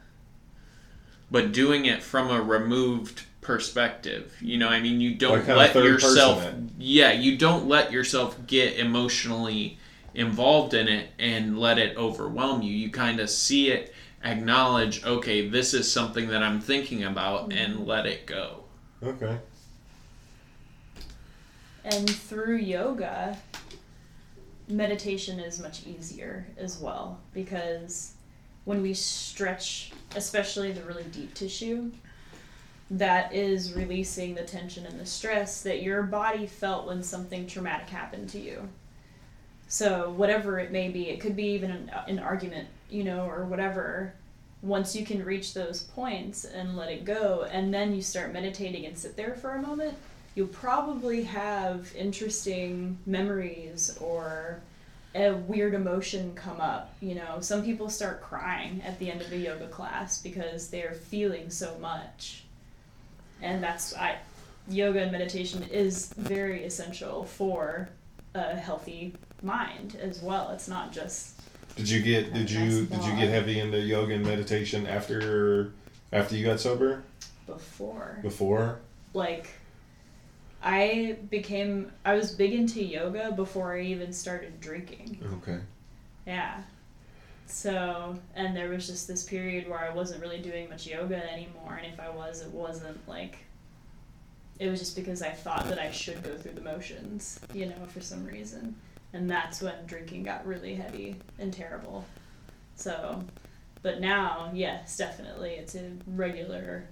[1.29, 4.35] but doing it from a removed perspective.
[4.41, 4.99] You know i mean?
[5.01, 9.77] You don't Like let yourself yeah you don't let yourself get emotionally
[10.15, 12.73] involved in it and let it overwhelm you.
[12.73, 13.93] You kind of see it
[14.25, 17.57] acknowledge okay this is something that i'm thinking about mm-hmm.
[17.57, 18.65] and let it go
[19.05, 19.37] Okay.
[21.83, 23.37] And through yoga,
[24.67, 28.13] meditation is much easier as well because
[28.63, 31.91] when we stretch, especially the really deep tissue,
[32.89, 37.89] that is releasing the tension and the stress that your body felt when something traumatic
[37.89, 38.67] happened to you.
[39.67, 43.45] So, whatever it may be, it could be even an, an argument, you know, or
[43.45, 44.13] whatever.
[44.61, 48.85] Once you can reach those points and let it go, and then you start meditating
[48.85, 49.95] and sit there for a moment,
[50.33, 54.59] you'll probably have interesting memories or
[55.15, 56.93] a weird emotion come up.
[56.99, 60.93] You know, some people start crying at the end of a yoga class because they're
[60.93, 62.43] feeling so much.
[63.41, 64.17] And that's I
[64.67, 67.87] yoga and meditation is very essential for
[68.33, 70.49] a healthy mind as well.
[70.49, 71.34] It's not just
[71.75, 75.71] Did you get did you did you get heavy into yoga and meditation after
[76.11, 77.03] after you got sober?
[77.45, 78.19] before.
[78.21, 78.79] Before?
[79.13, 79.47] like
[80.61, 85.19] I became I was big into yoga before I even started drinking.
[85.41, 85.59] Okay.
[86.25, 86.61] Yeah.
[87.47, 91.79] So, and there was just this period where I wasn't really doing much yoga anymore
[91.81, 93.37] and if I was it wasn't like
[94.59, 97.85] it was just because I thought that I should go through the motions, you know,
[97.89, 98.75] for some reason.
[99.15, 102.03] And that's when drinking got really heavy and terrible.
[102.75, 103.23] So,
[103.81, 106.83] but now, yes, definitely it's a regular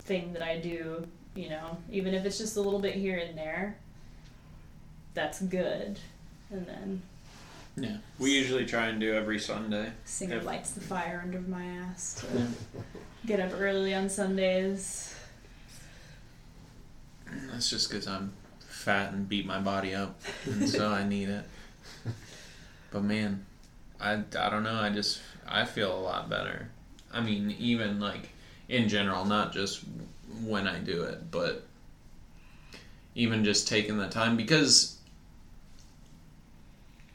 [0.00, 1.06] thing that I do,
[1.36, 3.76] you know, even if it's just a little bit here and there,
[5.14, 6.00] that's good.
[6.50, 7.02] And then
[7.76, 10.44] yeah we usually try and do every sunday Singer Yep.
[10.44, 12.46] lights the fire under my ass to Yeah.
[13.24, 15.14] get up early on Sundays.
[17.52, 18.32] That's just because I'm
[18.88, 21.44] fat and beat my body up, and so I need it.
[22.90, 23.44] But man,
[24.00, 24.80] I, I don't know.
[24.80, 26.70] I just I feel a lot better.
[27.12, 28.30] I mean, even like
[28.66, 29.84] in general, not just
[30.42, 31.66] when I do it, but
[33.14, 34.96] even just taking the time because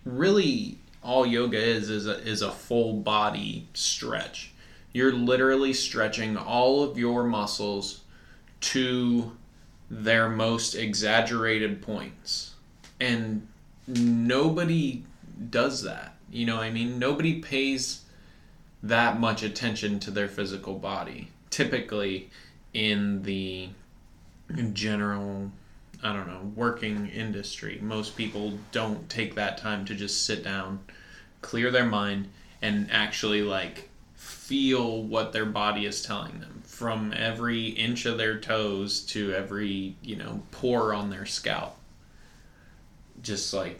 [0.05, 4.51] really all yoga is is a, is a full body stretch.
[4.93, 8.01] You're literally stretching all of your muscles
[8.61, 9.31] to
[9.93, 12.55] their most exaggerated points.
[12.99, 13.47] And
[13.87, 15.03] nobody
[15.49, 16.15] does that.
[16.31, 16.97] You know I mean?
[16.97, 18.01] Nobody pays
[18.81, 21.29] that much attention to their physical body.
[21.49, 22.29] Typically
[22.73, 23.69] in the
[24.73, 25.51] general
[26.05, 30.81] I don't know, working industry, most people don't take that time to just sit down,
[31.41, 32.29] clear their mind
[32.61, 38.39] and actually like feel what their body is telling them from every inch of their
[38.39, 41.77] toes to every you know pore on their scalp.
[43.21, 43.79] Just like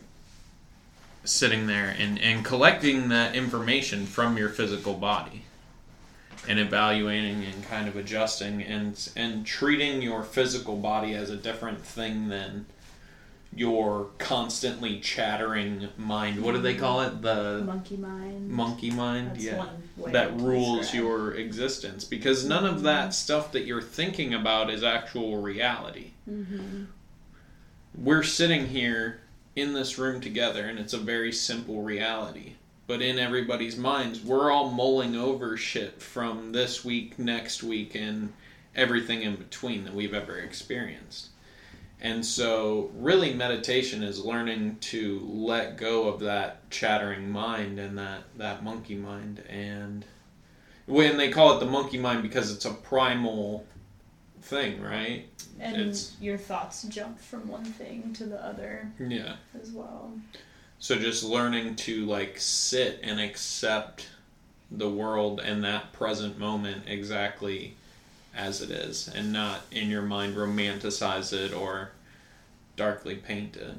[1.26, 5.42] sitting there and, and collecting that information from your physical body
[6.48, 11.84] and evaluating and kind of adjusting and and treating your physical body as a different
[11.84, 12.68] thing than
[13.56, 16.42] your constantly chattering mind.
[16.42, 17.22] What do they call it?
[17.22, 18.50] The Monkey mind.
[18.50, 19.32] monkey mind.
[19.32, 19.66] That's yeah.
[20.08, 25.42] that rules your existence because none of that stuff that you're thinking about is actual
[25.42, 26.12] reality.
[26.30, 26.86] Mm-hmm.
[27.96, 29.22] We're sitting here
[29.56, 32.54] in this room together and it's a very simple reality.
[32.86, 38.34] But in everybody's minds, we're all mulling over shit from this week, next week, and
[38.76, 41.30] everything in between that we've ever experienced.
[42.04, 48.24] And so, really, meditation is learning to let go of that chattering mind and that,
[48.38, 49.42] that monkey mind.
[49.50, 50.04] And
[50.86, 53.66] when they call it the monkey mind because it's a primal
[54.42, 55.30] thing, right?
[55.62, 59.38] And It's- your thoughts jump from one thing to the other Yeah.
[59.62, 60.12] as well.
[60.80, 64.08] So just learning to like sit and accept
[64.70, 67.78] the world and that present moment exactly
[68.36, 71.92] as it is and not in your mind romanticize it or
[72.76, 73.76] darkly paint it.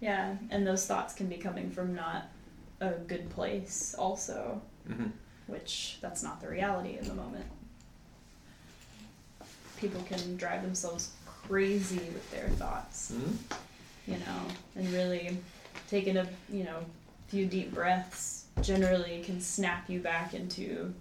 [0.00, 2.28] Yeah, and those thoughts can be coming from not
[2.80, 5.12] a good place, also, Mhm.
[5.46, 7.46] which that's not the reality in the moment.
[9.76, 13.36] People can drive themselves crazy with their thoughts, Mhm.
[14.06, 15.38] you know, and really
[15.88, 16.84] taking a you know
[17.28, 20.94] few deep breaths generally can snap you back into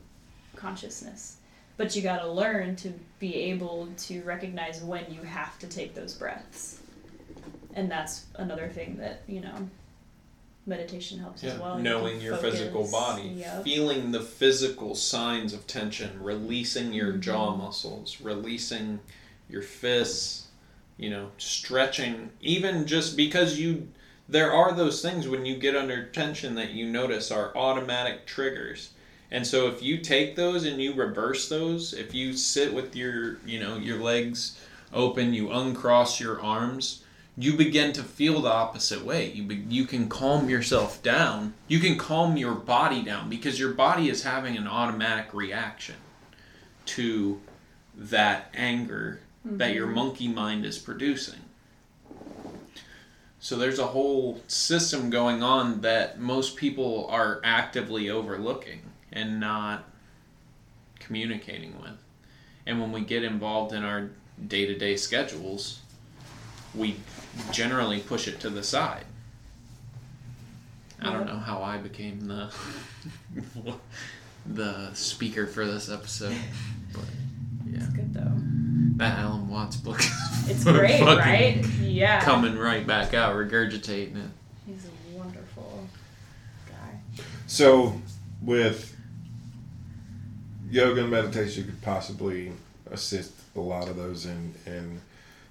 [0.56, 1.38] consciousness.
[1.78, 5.96] But you got to learn to be able to recognize when you have to take
[5.96, 6.80] those breaths.
[7.74, 9.70] And that's another thing that, you know,
[10.66, 11.78] meditation helps as well.
[11.78, 12.60] You knowing can your focus.
[12.60, 13.64] physical body, Yep.
[13.64, 17.20] feeling the physical signs of tension, releasing your Mhm.
[17.22, 19.00] jaw muscles, releasing
[19.50, 20.48] your fists,
[20.98, 23.90] you know, stretching, even just because you
[24.30, 28.92] there are those things when you get under tension that you notice are automatic triggers.
[29.34, 33.38] And so if you take those and you reverse those, if you sit with your,
[33.48, 34.60] you know, your legs
[34.94, 37.04] open, you uncross your arms,
[37.36, 39.32] you begin to feel the opposite way.
[39.32, 41.56] You be, you can calm yourself down.
[41.68, 45.96] You can calm your body down because your body is having an automatic reaction
[46.86, 47.42] to
[47.96, 49.96] that anger that your mm-hmm.
[49.96, 51.40] monkey mind is producing.
[53.40, 59.86] So there's a whole system going on that most people are actively overlooking and not
[61.00, 61.98] communicating with.
[62.66, 64.10] And when we get involved in our
[64.48, 65.80] day-to-day schedules,
[66.76, 66.96] we
[67.52, 69.06] generally push it to the side.
[71.02, 72.50] I don't know how I became the
[74.46, 76.36] the speaker for this episode,
[76.94, 77.04] but
[77.70, 78.32] yeah, It's good though.
[78.98, 80.02] that Alan Watts book.
[80.46, 81.66] It's great, right?
[81.80, 82.20] Yeah.
[82.22, 84.32] Coming right back out, regurgitating it.
[84.66, 85.88] He's a wonderful
[86.68, 87.24] guy.
[87.48, 88.02] So,
[88.42, 88.93] with
[90.74, 92.52] yoga and meditation, could possibly
[92.92, 95.00] assist a lot of those in, in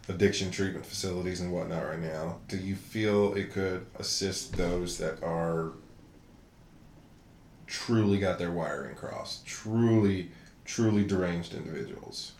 [0.08, 2.38] addiction treatment facilities and whatnot right now.
[2.48, 5.72] Do you feel it could assist those that are
[7.68, 10.30] truly got their wiring crossed, truly,
[10.64, 12.32] truly deranged individuals?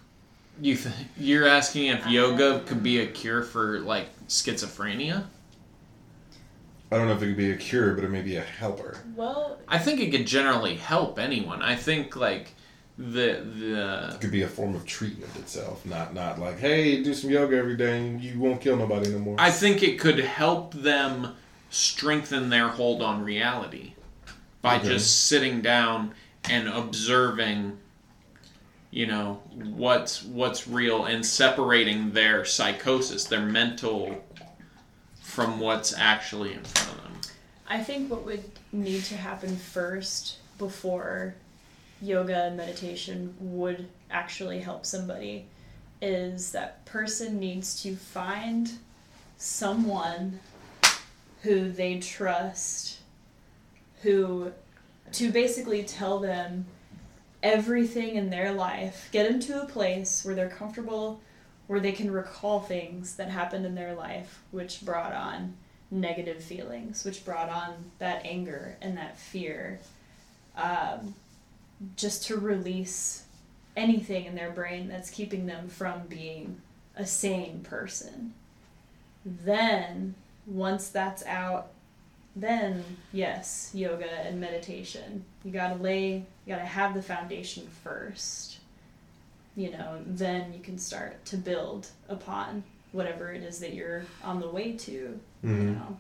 [0.61, 5.25] You th- you're asking if yoga could be a cure for like schizophrenia?
[6.91, 8.99] I don't know if it could be a cure, but it may be a helper.
[9.15, 11.63] Well, I think it could generally help anyone.
[11.63, 12.55] I think like
[12.99, 17.15] the the It could be a form of treatment itself, not not like, hey, do
[17.15, 19.37] some yoga every day and you won't kill nobody anymore.
[19.39, 21.35] I think it could help them
[21.71, 23.95] strengthen their hold on reality
[24.61, 24.89] by Okay.
[24.89, 26.15] just sitting down
[26.51, 27.79] and observing
[28.91, 34.23] you know what's what's real and separating their psychosis their mental
[35.23, 37.21] from what's actually in front of them
[37.67, 41.35] I think what would need to happen first before
[42.03, 45.47] yoga and meditation would actually help somebody
[46.01, 48.73] is that person needs to find
[49.37, 50.41] someone
[51.43, 52.99] who they trust
[54.03, 54.53] who
[55.13, 56.65] to basically tell them
[57.43, 61.21] everything in their life get them to a place where they're comfortable
[61.67, 65.55] where they can recall things that happened in their life which brought on
[65.93, 69.79] negative feelings, which brought on that anger and that fear,
[70.57, 71.15] um,
[71.97, 73.25] just to release
[73.77, 76.61] anything in their brain that's keeping them from being
[76.97, 78.35] a sane person.
[79.25, 80.15] Then,
[80.47, 81.69] once that's out,
[82.35, 85.25] then yes, yoga and meditation.
[85.45, 86.25] You gotta lay, you
[86.55, 88.59] gotta have the foundation first.
[89.55, 94.41] You know, then you can start to build upon whatever it is that you're on
[94.41, 94.93] the way to.
[94.93, 95.19] You
[95.49, 95.75] Mhm.
[95.77, 95.99] know.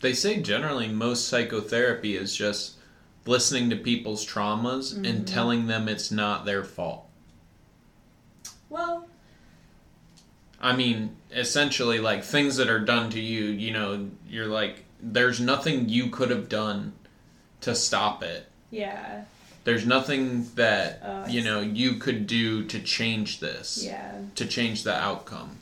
[0.00, 2.73] they say generally most psychotherapy is just
[3.26, 5.24] listening to people's traumas and mm-hmm.
[5.24, 7.06] telling them it's not their fault
[8.68, 9.06] Well,
[10.60, 15.38] I mean, essentially, like things that are done to you, you know, you're like, there's
[15.38, 16.94] nothing you could have done
[17.60, 18.46] to stop it.
[18.70, 19.24] Yeah.
[19.64, 24.14] There's nothing that, Oh, you know, you could do to change this, Yeah.
[24.36, 25.58] to change the outcome.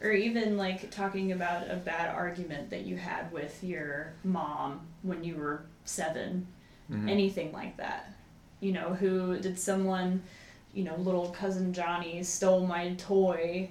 [0.00, 5.24] Or even like talking about a bad argument that you had with your mom when
[5.24, 6.46] you were 7
[6.90, 7.10] Mhm.
[7.10, 8.12] Anything like that.
[8.60, 10.22] You know, who did someone,
[10.72, 13.70] you know, little cousin Johnny stole my toy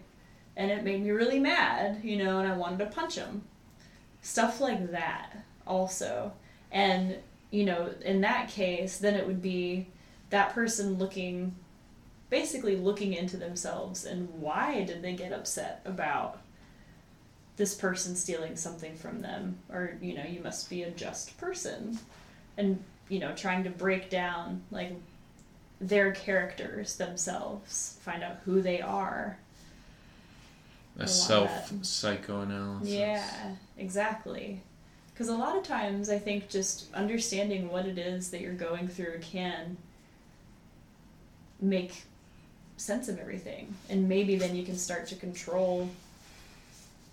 [0.58, 3.44] and it made me really mad, you know, and I wanted to punch him.
[4.22, 6.32] Stuff like that also.
[6.72, 7.18] And,
[7.52, 9.88] you know, in that case, then it would be
[10.30, 11.56] that person looking
[12.30, 16.42] basically looking into themselves and why did they get upset about
[17.56, 21.98] this person stealing something from them or you know you must be a just person
[22.58, 24.94] and you know trying to break down like
[25.82, 29.38] their characters themselves find out who they are.
[30.98, 32.90] A self psychoanalysis.
[32.90, 34.62] yeah exactly.
[35.14, 38.88] Because a lot of times i think just understanding what it is that you're going
[38.88, 39.78] through can
[41.62, 42.04] make
[42.78, 43.74] sense of everything.
[43.90, 45.90] And maybe then you can start to control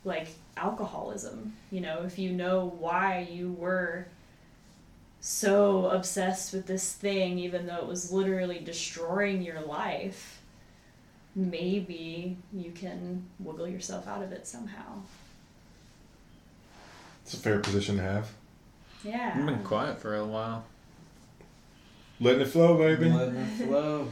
[0.05, 4.07] like alcoholism you know if you know why you were
[5.25, 10.43] so obsessed with this thing even though it was literally destroying your life
[11.37, 15.01] maybe you can wiggle yourself out of it somehow
[17.25, 18.31] It's a fair position to have.
[19.05, 20.65] yeah I've been quiet for a while.
[22.21, 23.11] Letting it flow, baby.
[23.11, 24.09] Letting it flow.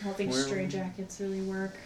[0.00, 1.76] I don't think Where- stray jackets really work.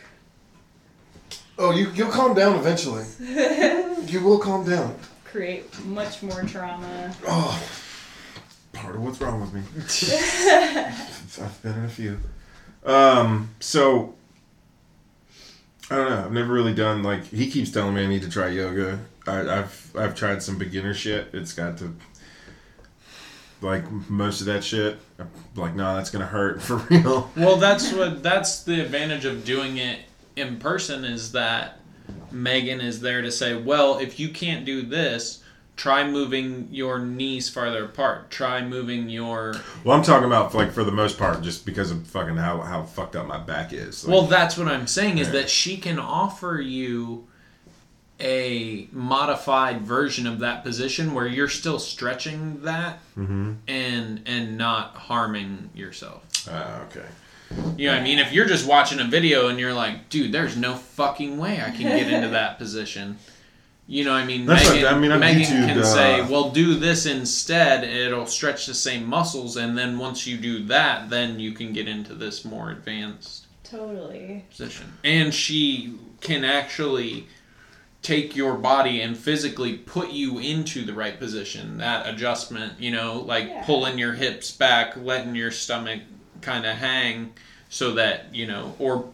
[1.59, 3.05] Oh, you you'll calm down eventually.
[4.07, 4.95] you will calm down.
[5.24, 7.12] Create much more trauma.
[7.26, 7.61] Oh,
[8.79, 9.62] part of what's wrong with me.
[11.45, 12.18] I've been in a few.
[12.85, 14.14] Um, so
[15.91, 16.24] I don't know.
[16.24, 19.01] I've never really done like he keeps telling me I need to try yoga.
[19.26, 21.29] I, I've I've tried some beginner shit.
[21.33, 21.95] It's got to
[23.61, 24.99] like most of that shit.
[25.18, 27.31] I'm like, no, that's gonna hurt for real.
[27.37, 30.01] Well, that's what that's the advantage of doing it
[30.37, 31.81] in person is that
[32.31, 35.43] Megan is there to say, well, if you can't do this,
[35.79, 38.31] try moving your knees farther apart.
[38.31, 39.55] Try moving your
[39.85, 42.83] Well, I'm talking about like for the most part, just because of fucking how how
[42.83, 44.05] fucked up my back is.
[44.05, 45.35] Like, Well, that's what I'm saying is Yeah.
[45.35, 47.26] that she can offer you
[48.20, 54.97] a modified version of that position where you're still stretching that hmm and and not
[54.97, 56.24] harming yourself.
[56.51, 57.07] Ah, okay.
[57.79, 58.18] You know what I mean?
[58.18, 61.70] If you're just watching a video and you're like, dude, there's no fucking way I
[61.70, 63.18] can get into that position.
[63.91, 64.45] You know I mean?
[64.45, 67.84] That's Megan, like- I mean, I've Megan YouTubed, can uh, say, well, do this instead.
[67.84, 69.57] It'll stretch the same muscles.
[69.57, 74.45] And then once you do that, then you can get into this more advanced Totally.
[74.51, 74.93] position.
[75.05, 77.28] And she can actually
[78.03, 81.78] take your body and physically put you into the right position.
[81.78, 83.64] That adjustment, you know, like Yeah.
[83.64, 86.03] pulling your hips back, letting your stomach
[86.43, 87.32] kind of hang
[87.70, 89.09] so that, you know, or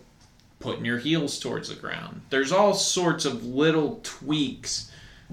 [0.64, 2.22] putting your heels towards the ground.
[2.30, 4.90] There's all sorts of little tweaks.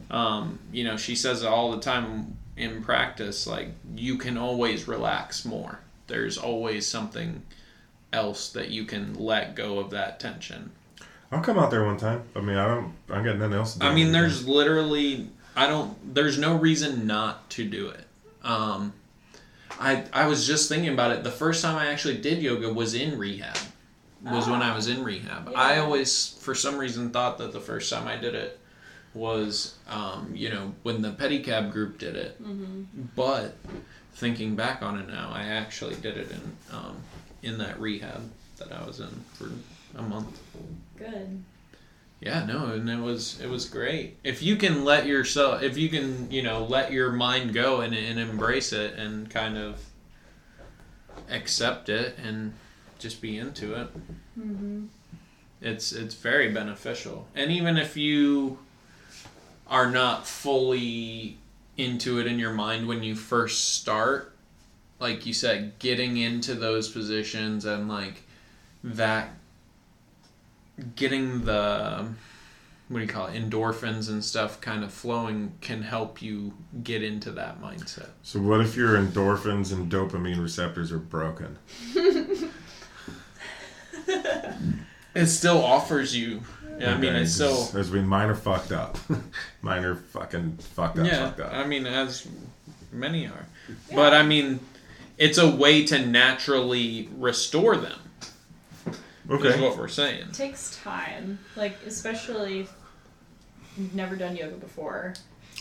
[0.10, 4.90] Um, you know, she says it all the time in practice like you can always
[4.90, 5.80] relax more.
[6.08, 7.44] There's always something
[8.12, 10.74] else that you can let go of that tension.
[11.32, 12.24] I'll come out there one time.
[12.36, 12.94] I mean, I don't.
[13.10, 13.86] I got nothing else to do.
[13.86, 16.14] I mean, there's literally I don't.
[16.14, 18.06] There's no reason not to do it.
[18.44, 18.92] Um,
[19.80, 21.24] I I was just thinking about it.
[21.24, 23.56] The first time I actually did yoga was in rehab.
[24.24, 25.52] Was when I was in rehab.
[25.56, 28.60] I always, for some reason, thought that the first time I did it
[29.16, 32.42] was, um, you know, when the pedicab group did it.
[32.42, 32.84] Mm-hmm.
[33.16, 33.56] But
[34.14, 36.98] thinking back on it now, I actually did it in um,
[37.42, 39.50] in that rehab that I was in for
[39.98, 40.40] a month.
[40.98, 41.44] Good.
[42.20, 44.18] Yeah, no, and it was it was great.
[44.24, 47.96] If you can let yourself, if you can, you know, let your mind go and,
[47.96, 49.84] and embrace it and kind of
[51.30, 52.54] accept it and
[53.02, 53.88] just be into it,
[54.40, 54.86] Mm-hmm.
[55.62, 57.28] it's it's very beneficial.
[57.36, 58.60] And even if you
[59.68, 61.38] are not fully
[61.78, 64.36] into it in your mind when you first start,
[65.00, 68.24] like you said, getting into those positions and like
[68.84, 69.30] that
[70.96, 72.08] getting the
[72.88, 76.52] what do you call it endorphins and stuff kind of flowing can help you
[76.84, 81.58] get into that mindset So what if your endorphins and dopamine receptors are broken?
[85.16, 86.42] it still offers you
[86.80, 88.98] Yeah, i mean Okay, it's still As we mine are fucked up.
[89.62, 91.06] minor fucking fucked up.
[91.06, 91.54] yeah Fucked up.
[91.54, 92.28] i mean as
[92.92, 93.46] many are
[93.94, 94.60] but i mean
[95.18, 98.00] it's a way to naturally restore them
[98.88, 98.96] Is
[99.30, 99.62] Okay.
[99.62, 100.22] what we're saying.
[100.30, 102.74] It takes time, like especially if
[103.78, 105.14] you've never done yoga before.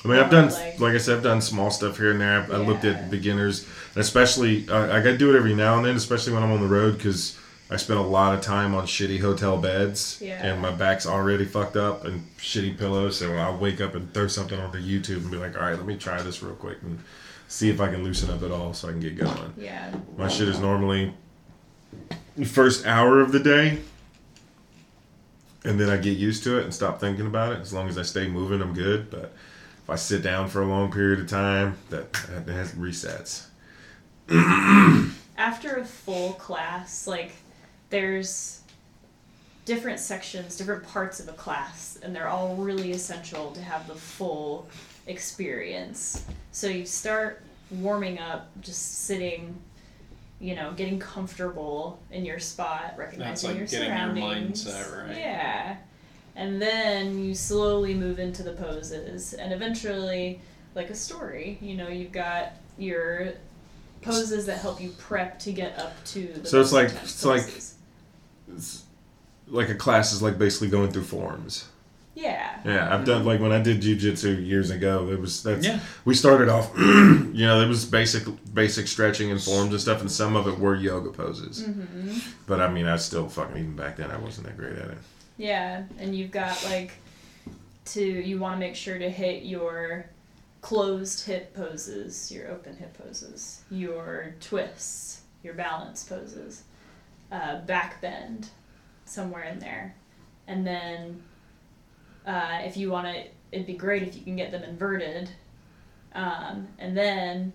[0.05, 2.41] I mean, I've done, Like- like I said, I've done small stuff here and there.
[2.41, 5.85] I've, I looked at beginners, especially uh, I got to do it every now and
[5.87, 7.39] then, especially when I'm on the road because
[7.73, 10.45] I spend a lot of time on shitty hotel beds, Yeah.
[10.45, 13.19] and my back's already fucked up and shitty pillows.
[13.19, 15.87] So I'll wake up and throw something onto YouTube and be like, all right, let
[15.87, 16.99] me try this real quick and
[17.47, 19.55] see if I can loosen up at all so I can get going.
[19.57, 19.95] Yeah.
[20.19, 21.15] My shit is normally
[22.37, 23.79] the first hour of the day,
[25.65, 27.61] and then I get used to it and stop thinking about it.
[27.61, 29.11] As long as I stay moving, I'm good.
[29.11, 29.33] But
[29.85, 33.47] if I sit down for a long period of time, that that has resets.
[35.37, 37.33] After a full class, like
[37.91, 38.61] there's
[39.65, 43.95] different sections, different parts of a class, and they're all really essential to have the
[43.95, 44.67] full
[45.07, 46.25] experience.
[46.53, 49.55] So you start warming up, just sitting,
[50.41, 54.65] you know, getting comfortable in your spot, recognizing like your getting your surroundings.
[54.65, 55.17] mindset right.
[55.17, 55.77] Yeah.
[56.37, 60.41] And then you slowly move into the poses and eventually
[60.75, 63.33] like a story, you know, you've got your
[64.03, 67.43] poses that help you prep to get up to the So it's like- it's like-
[67.43, 67.57] poses.
[67.57, 67.75] It's
[69.49, 71.67] like a class is like basically going through forms.
[72.15, 72.61] Yeah.
[72.65, 75.09] Yeah, I've done like when I did jujitsu years ago.
[75.11, 75.81] It was that's Yeah.
[76.05, 80.11] we started off, you know, it was basic basic stretching and forms and stuff, and
[80.11, 81.65] some of it were yoga poses.
[81.65, 84.89] hmm But I mean, I still fucking even back then I wasn't that great at
[84.91, 84.99] it.
[85.39, 86.93] Yeah, and you've got like
[87.87, 90.07] to you want to make sure to hit your
[90.61, 96.65] closed hip poses, your open hip poses, your twists, your balance poses,
[97.31, 98.49] uh, back bend,
[99.05, 99.95] somewhere in there,
[100.47, 101.23] and then
[102.27, 105.31] uh, if you want to, it'd be great if you can get them inverted,
[106.15, 107.53] um, and then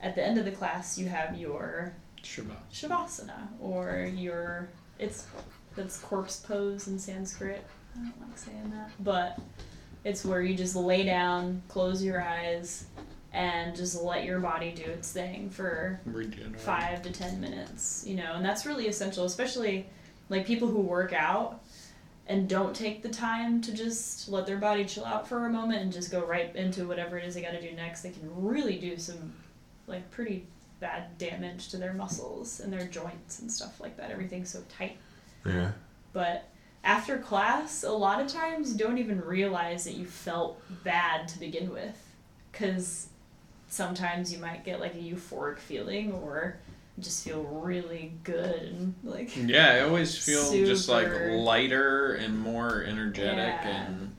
[0.00, 2.56] at the end of the class you have your Shabbat.
[2.72, 4.68] shavasana or your
[4.98, 5.26] it's
[5.74, 7.64] that's corpse pose in Sanskrit.
[7.94, 9.38] I don't like saying that, but
[10.04, 12.86] it's where you just lay down, close your eyes,
[13.32, 16.60] and just let your body do its thing for Regenerate.
[16.60, 18.04] five to ten minutes.
[18.06, 19.86] You know, and that's really essential, especially
[20.28, 21.60] like people who work out
[22.26, 25.82] and don't take the time to just let their body chill out for a moment
[25.82, 28.02] and just go right into whatever it is they got to do next.
[28.02, 29.32] They can really do some
[29.86, 30.46] like pretty
[30.78, 34.10] bad damage to their muscles and their joints and stuff like that.
[34.10, 34.96] Everything's so tight.
[35.44, 35.72] Yeah.
[36.12, 36.48] But
[36.84, 41.38] after class, a lot of times you don't even realize that you felt bad to
[41.38, 41.96] begin with.
[42.50, 43.08] Because
[43.72, 46.56] sometimes you might get like a euphoric feeling or
[47.00, 49.34] just feel really good and like.
[49.34, 53.86] Yeah, I always feel just like lighter and more energetic Yeah.
[53.86, 54.14] and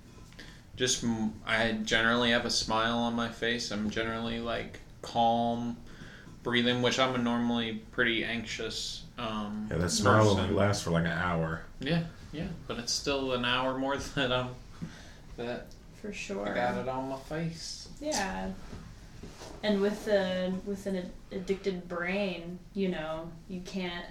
[0.76, 1.06] just
[1.46, 3.70] i generally have a smile on my face.
[3.72, 5.78] I'm generally like calm,
[6.42, 10.40] breathing, which I'm a normally pretty anxious um Yeah, that smile person.
[10.40, 11.62] only lasts for like an hour.
[11.80, 14.48] Yeah, yeah, but it's still an hour more than I'm
[15.38, 15.68] that
[16.02, 16.50] For sure.
[16.50, 17.88] I got it on my face.
[18.02, 18.50] Yeah.
[19.64, 24.06] And with the with an addicted brain, you know, you can't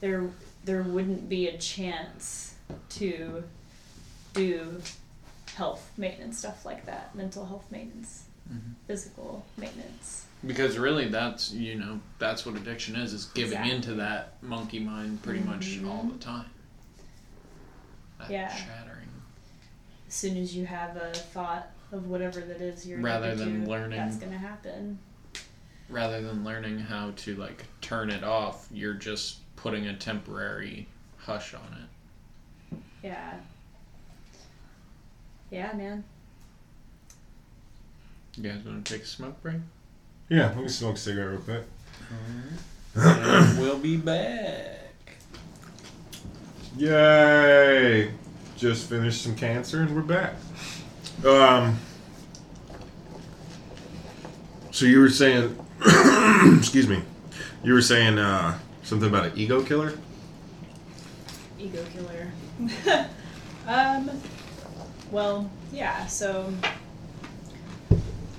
[0.00, 0.28] there
[0.64, 2.54] there wouldn't be a chance
[2.90, 3.42] to
[4.34, 4.80] do
[5.56, 8.74] health maintenance stuff like that, mental health maintenance, Mhm.
[8.86, 10.26] physical maintenance.
[10.46, 13.74] Because really, that's you know that's what addiction is: is giving Exactly.
[13.74, 15.88] into that monkey mind pretty much Mhm.
[15.90, 16.50] all the time.
[18.18, 18.54] That Yeah.
[18.54, 19.08] shattering.
[20.06, 23.70] As soon as you have a thought of whatever that is you're Rather than to,
[23.70, 23.98] learning.
[23.98, 24.98] that's gonna happen.
[25.88, 30.88] Rather than learning how to like turn it off, you're just putting a temporary
[31.18, 31.76] hush on
[32.72, 32.78] it.
[33.02, 33.34] Yeah.
[35.50, 36.02] Yeah, man.
[38.36, 39.56] You guys want to take a smoke break?
[40.30, 41.64] Yeah, let me smoke a cigarette real quick.
[42.94, 44.78] and we'll be back.
[46.78, 48.12] Yay!
[48.56, 50.34] Just finished some cancer and we're back.
[51.24, 51.78] Um.
[54.72, 55.56] So you were saying,
[56.58, 57.02] excuse me,
[57.62, 59.92] you were saying uh, something about an ego killer.
[61.58, 62.32] ego killer.
[63.68, 64.10] um,
[65.10, 66.06] well, yeah.
[66.06, 66.52] So,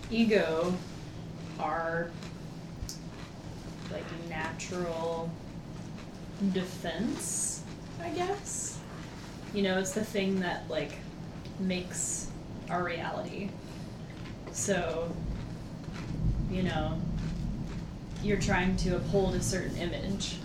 [0.09, 0.73] ego
[1.59, 2.09] are
[3.91, 5.29] like natural
[6.51, 7.61] defense,
[8.01, 8.79] I guess.
[9.53, 10.93] You know, it's the thing that like
[11.59, 12.27] makes
[12.69, 13.49] our reality.
[14.51, 15.11] So,
[16.51, 16.99] you know,
[18.21, 20.37] you're trying to uphold a certain image.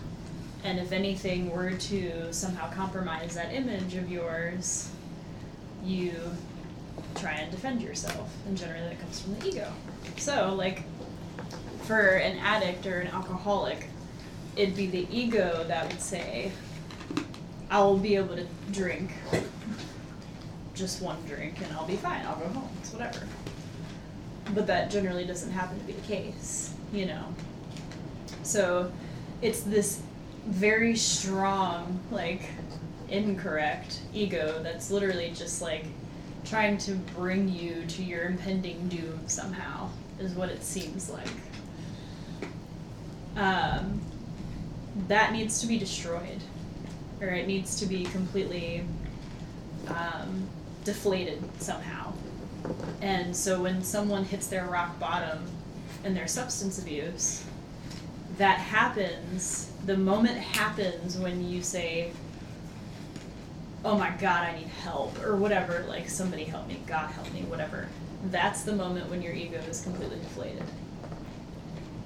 [0.64, 4.90] And if anything were to somehow compromise that image of yours,
[5.84, 6.14] you
[7.14, 8.34] try and defend yourself.
[8.46, 9.72] And generally that comes from the ego.
[10.16, 10.82] So, like,
[11.82, 13.88] for an addict or an alcoholic,
[14.56, 16.50] it'd be the ego that would say,
[17.70, 19.12] I'll be able to drink
[20.78, 22.24] just one drink and I'll be fine.
[22.26, 22.68] I'll go home.
[22.80, 23.26] It's whatever.
[24.54, 27.24] But that generally doesn't happen to be the case, you know.
[28.42, 28.90] So
[29.42, 30.00] it's this
[30.46, 32.42] very strong, like,
[33.10, 35.84] incorrect ego that's literally just like
[36.44, 41.26] trying to bring you to your impending doom somehow, is what it seems like.
[43.36, 44.00] Um,
[45.08, 46.42] that needs to be destroyed,
[47.20, 48.84] or it needs to be completely
[49.88, 50.48] um,
[50.88, 52.14] deflated somehow.
[53.02, 55.44] And so when someone hits their rock bottom
[56.02, 57.44] in their substance abuse,
[58.38, 62.10] that happens, the moment happens when you say,
[63.84, 67.42] oh my god, I need help, or whatever, like somebody help me, God help me,
[67.42, 67.86] whatever.
[68.30, 70.64] That's the moment when your ego is completely deflated.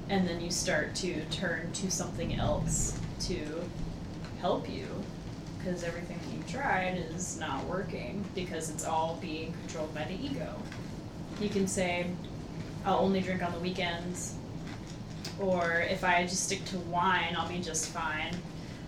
[0.08, 3.62] And then you start to turn to something else to
[4.40, 4.88] help you
[5.58, 6.18] because everything
[6.48, 10.54] tried is not working because it's all being controlled by the ego.
[11.40, 12.06] You can say,
[12.84, 14.34] I'll only drink on the weekends,
[15.40, 18.34] or if I just stick to wine, I'll be just fine.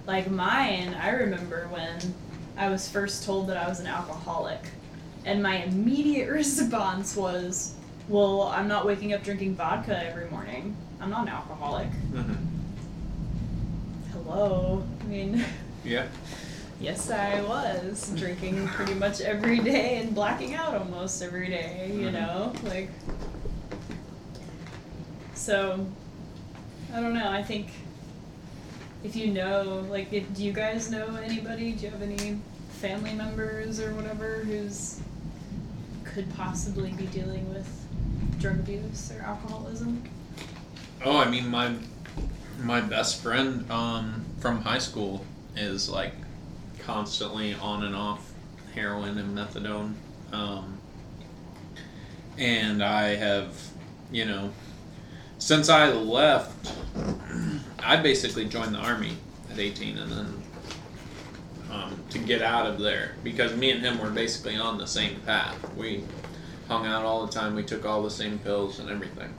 [0.06, 1.98] Like mine, I remember when
[2.56, 4.60] I was first told that I was an alcoholic,
[5.24, 7.74] and my immediate response was,
[8.08, 10.76] Well, I'm not waking up drinking vodka every morning.
[11.00, 11.88] I'm not an alcoholic.
[12.12, 12.34] Mm-hmm.
[14.12, 14.82] Hello.
[15.00, 15.44] I mean,
[15.84, 16.06] Yeah.
[16.84, 22.08] Yes, I was drinking pretty much every day and blacking out almost every day, you
[22.10, 22.12] Mhm.
[22.12, 22.52] know?
[22.62, 22.90] Like,
[25.32, 25.86] so,
[26.92, 27.30] I don't know.
[27.30, 27.68] I think
[29.02, 31.72] if you know, like, if, do you guys know anybody?
[31.72, 35.00] Do you have any family members or whatever who's
[36.04, 37.66] could possibly be dealing with
[38.40, 40.02] drug abuse or alcoholism?
[41.02, 41.76] Oh, I mean my
[42.60, 45.24] my best friend um, from high school
[45.56, 46.12] is like
[46.84, 48.32] constantly on and off
[48.74, 49.94] heroin and methadone,
[50.32, 50.78] um,
[52.38, 53.54] and I have,
[54.10, 54.52] you know,
[55.38, 56.72] since I left,
[57.82, 59.16] I basically joined the army
[59.50, 60.42] at eighteen, and then
[61.70, 65.20] um, to get out of there because me and him were basically on the same
[65.20, 65.56] path.
[65.76, 66.04] We
[66.68, 67.54] hung out all the time.
[67.54, 69.32] We took all the same pills and everything.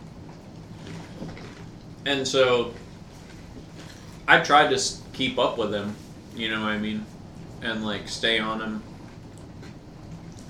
[2.06, 2.74] And so
[4.28, 5.96] I tried to keep up with him,
[6.36, 7.06] you know what I mean?
[7.62, 8.84] And like stay on him,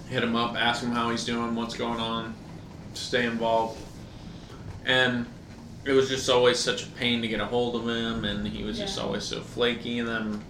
[0.09, 2.33] hit him up, ask him how he's doing, what's going on,
[2.93, 3.79] stay involved.
[4.85, 5.25] And
[5.85, 8.63] it was just always such a pain to get a hold of him, and he
[8.63, 9.99] was just always so flaky.
[9.99, 10.41] And then,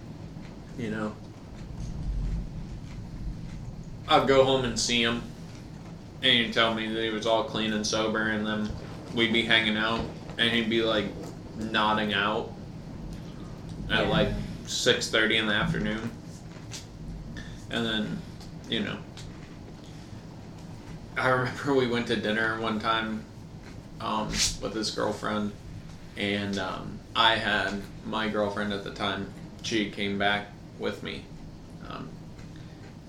[0.78, 1.14] you know,
[4.08, 5.22] I'd go home and see him,
[6.22, 8.70] and he'd tell me that he was all clean and sober, and then
[9.14, 10.00] we'd be hanging out,
[10.38, 11.06] and he'd be like
[11.58, 12.52] nodding out
[13.90, 14.10] at Yeah.
[14.10, 14.28] like
[14.66, 16.10] six thirty in the afternoon,
[17.70, 18.18] and then,
[18.68, 18.96] you know,
[21.16, 23.24] I remember we went to dinner one time
[24.00, 25.52] um, with his girlfriend,
[26.16, 29.32] and um, I had my girlfriend at the time.
[29.62, 30.48] She came back
[30.78, 31.24] with me,
[31.88, 32.08] um,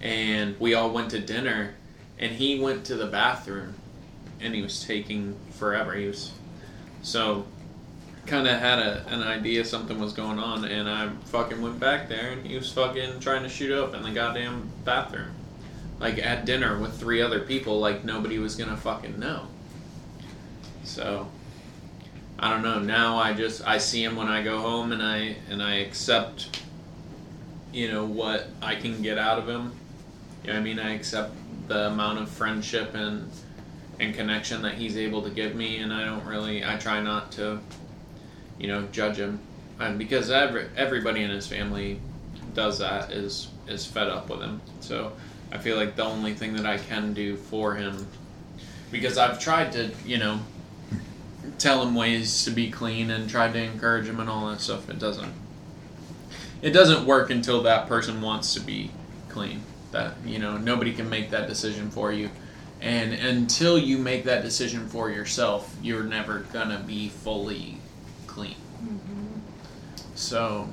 [0.01, 1.73] and we all went to dinner.
[2.19, 3.75] And he went to the bathroom,
[4.41, 5.93] and he was taking forever.
[5.93, 6.31] He was
[7.03, 7.45] so
[8.27, 12.09] kind of had a, an idea something was going on, and I fucking went back
[12.09, 15.31] there, and he was fucking trying to shoot up in the goddamn bathroom,
[15.99, 19.47] like at dinner with three other people, like nobody was gonna fucking know.
[20.83, 21.27] So
[22.39, 22.79] I don't know.
[22.79, 26.61] Now I just I see him when I go home, and I and I accept,
[27.73, 29.71] you know, what I can get out of him.
[30.43, 31.33] You know, I mean, I accept
[31.67, 33.31] the amount of friendship and
[33.99, 37.31] and connection that he's able to give me, and I don't really I try not
[37.33, 37.59] to,
[38.59, 39.39] you know, judge him,
[39.79, 41.99] and because every everybody in his family
[42.53, 44.61] does that is is fed up with him.
[44.79, 45.13] So
[45.51, 48.07] I feel like the only thing that I can do for him,
[48.91, 50.39] because I've tried to, you know,
[51.57, 54.89] tell him ways to be clean and tried to encourage him and all that stuff.
[54.89, 55.33] It doesn't.
[56.61, 58.91] It doesn't work until that person wants to be
[59.29, 59.61] clean.
[59.91, 62.29] That you know nobody can make that decision for you,
[62.81, 67.76] and until you make that decision for yourself, you're never gonna be fully
[68.37, 68.55] clean.
[70.15, 70.69] So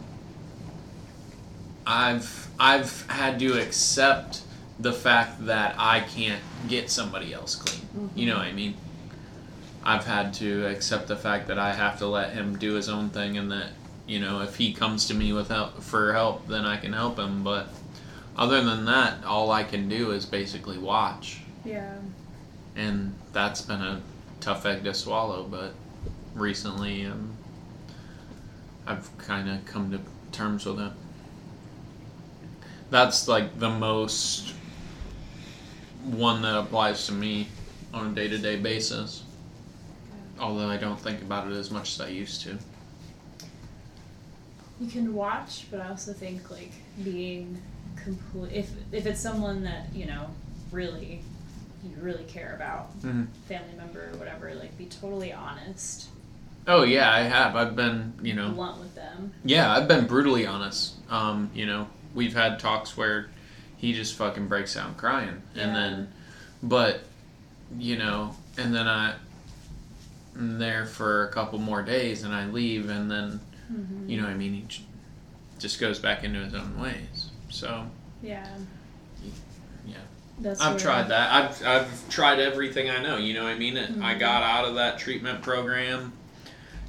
[1.86, 4.42] I've I've had to accept
[4.78, 8.10] the fact that I can't get somebody else clean.
[8.14, 8.74] You know what I mean?
[9.82, 13.10] I've had to accept the fact that I have to let him do his own
[13.10, 13.68] thing and that,
[14.06, 17.18] you know, if he comes to me with help for help, then I can help
[17.18, 17.68] him, but
[18.36, 21.40] other than that, all I can do is basically watch.
[21.64, 21.94] Yeah.
[22.74, 24.00] And that's been a
[24.40, 25.74] tough egg to swallow, but
[26.34, 27.36] recently um,
[28.86, 30.00] I've kind of come to
[30.32, 30.92] terms with it.
[32.90, 34.54] that's like the most
[36.04, 37.48] one that applies to me
[37.92, 39.22] on a day to day basis.
[40.38, 42.58] Although I don't think about it as much as I used to.
[44.80, 46.72] You can watch, but I also think like
[47.02, 47.60] being
[47.96, 48.52] complete.
[48.52, 50.26] If if it's someone that you know
[50.72, 51.22] really
[51.84, 53.26] you really care about, Mhm.
[53.46, 56.08] family member or whatever, like be totally honest,
[56.66, 57.56] Oh yeah, I have.
[57.56, 59.32] I've been, you know, blunt with them.
[59.44, 60.94] yeah, I've been brutally honest.
[61.10, 63.28] Um, you know, we've had talks where
[63.76, 66.12] he just fucking breaks out crying, and then,
[66.62, 67.00] but,
[67.78, 69.14] you know, and then I,
[70.36, 73.40] am there for a couple more days, and I leave, and then,
[73.72, 74.10] Mm-hmm.
[74.10, 74.66] you know, I mean, he
[75.58, 77.30] just goes back into his own ways.
[77.50, 77.86] So
[78.22, 78.46] Yeah.
[79.86, 79.94] Yeah.
[80.38, 81.32] That's I've tried that.
[81.32, 83.16] I've I've tried everything I know.
[83.16, 84.18] You know, what I mean, I Mhm.
[84.20, 86.12] got out of that treatment program,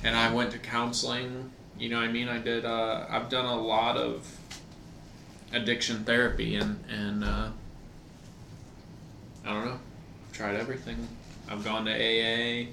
[0.04, 1.52] and I went to counseling.
[1.78, 2.66] You know, what I mean, I did.
[2.66, 4.40] Uh, I've done a lot of
[5.52, 7.50] addiction therapy, and and uh,
[9.46, 9.80] I don't know.
[10.28, 11.08] I've tried everything.
[11.48, 12.68] I've gone to AA,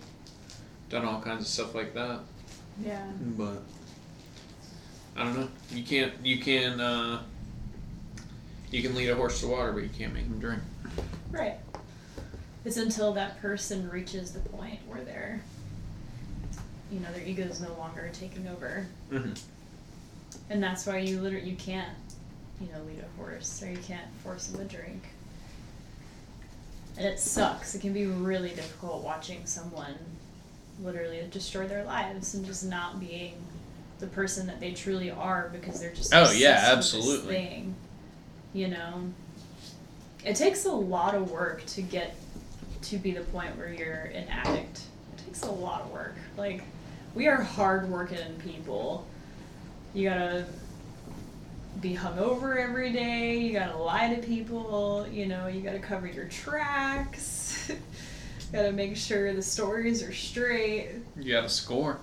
[0.88, 2.20] done all kinds of stuff like that.
[2.82, 3.04] Yeah.
[3.36, 3.62] But
[5.16, 5.48] I don't know.
[5.70, 6.12] You can't.
[6.22, 6.80] You can.
[6.80, 7.22] Uh,
[8.70, 10.62] you can lead a horse to water, but you can't make him drink.
[11.30, 11.58] Right.
[12.64, 15.42] It's until that person reaches the point where they're,
[16.92, 19.32] you know, their ego is no longer taking over, Mm-hmm.
[20.50, 21.88] and that's why you literally you can't,
[22.60, 25.02] you know, lead a horse or you can't force them to drink.
[26.96, 27.74] And it sucks.
[27.74, 29.94] It can be really difficult watching someone
[30.82, 33.34] literally destroy their lives and just not being
[33.98, 37.34] the person that they truly are because they're just Oh, yeah, obsessed with this absolutely.
[37.34, 37.74] thing.
[38.52, 39.02] You know,
[40.24, 42.14] it takes a lot of work to get
[42.82, 44.80] to be the point where you're an addict.
[45.16, 46.14] It takes a lot of work.
[46.36, 46.62] Like,
[47.14, 49.06] we are hardworking people.
[49.94, 50.46] You gotta
[51.80, 53.38] be hungover every day.
[53.38, 55.06] You gotta lie to people.
[55.10, 57.70] You know, you gotta cover your tracks.
[58.52, 60.90] gotta make sure the stories are straight.
[61.18, 61.98] You gotta score.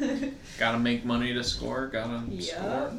[0.58, 1.86] Gotta make money to score.
[1.86, 2.92] Gotta Yep, score.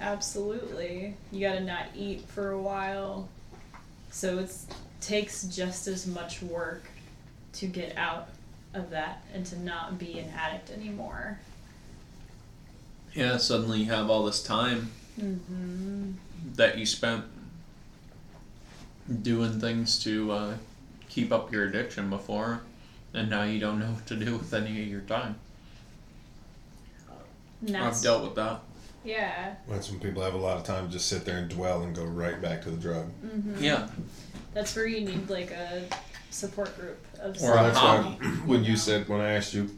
[0.00, 1.14] absolutely.
[1.30, 3.28] You gotta not eat for a while.
[4.10, 4.50] So it
[5.02, 6.84] takes just as much work
[7.54, 8.28] to get out
[8.76, 11.38] of that and to not be an addict anymore.
[13.14, 16.10] Yeah, suddenly you have all this time Mm-hmm.
[16.56, 17.24] that you spent
[19.22, 20.54] doing things to uh,
[21.08, 22.60] keep up your addiction before,
[23.14, 25.36] and now you don't know what to do with any of your time.
[27.74, 28.60] I've dealt with that.
[29.04, 29.54] yeah.
[29.68, 31.94] That's when people have a lot of time to just sit there and dwell and
[31.96, 33.06] go right back to the drug.
[33.24, 33.62] Mm-hmm.
[33.64, 33.88] Yeah.
[34.52, 35.82] That's where you need like a
[36.36, 38.02] support group of Or Well, that's why
[38.44, 39.70] when you said when I asked you,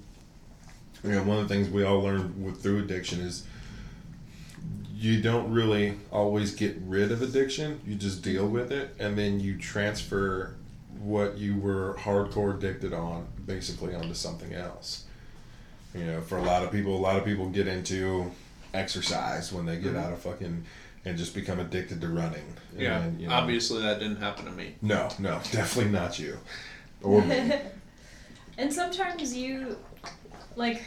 [1.05, 3.47] you know, one of the things we all learn with through addiction is
[4.95, 7.81] you don't really always get rid of addiction.
[7.87, 10.57] You just deal with it, and then you transfer
[10.99, 15.05] what you were hardcore addicted on basically onto something else.
[15.95, 18.33] You know, for a lot of people, a lot of people get into
[18.75, 20.05] exercise when they get mm-hmm.
[20.05, 20.65] out of fucking
[21.05, 22.45] and just become addicted to running.
[22.73, 22.99] And Yeah.
[23.01, 24.75] then, you know, Obviously, that didn't happen to me.
[24.83, 26.39] No, no, definitely not you.
[27.03, 27.53] Or me.
[28.59, 29.77] and sometimes you,
[30.57, 30.83] like,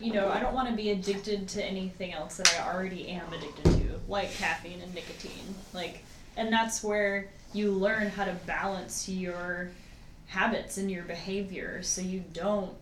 [0.00, 3.32] you know, I don't want to be addicted to anything else that I already am
[3.32, 5.54] addicted to, like caffeine and nicotine.
[5.74, 6.04] Like,
[6.36, 9.70] and that's where you learn how to balance your
[10.26, 12.72] habits and your behavior so you don't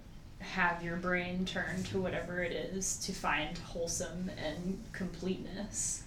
[0.41, 6.03] have your brain turn to whatever it is to find wholesome and completeness.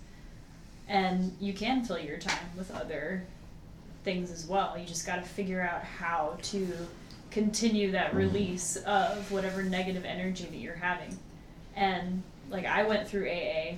[0.89, 3.23] And you can fill your time with other
[4.03, 4.75] things as well.
[4.77, 6.67] You just got to figure out how to
[7.31, 8.17] continue that mm-hmm.
[8.17, 11.17] release of whatever negative energy that you're having.
[11.75, 13.75] And like I went through AA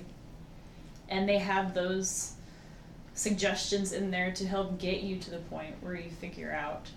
[1.08, 2.32] and they have those
[3.14, 6.88] suggestions in there to help get you to the point where you figure out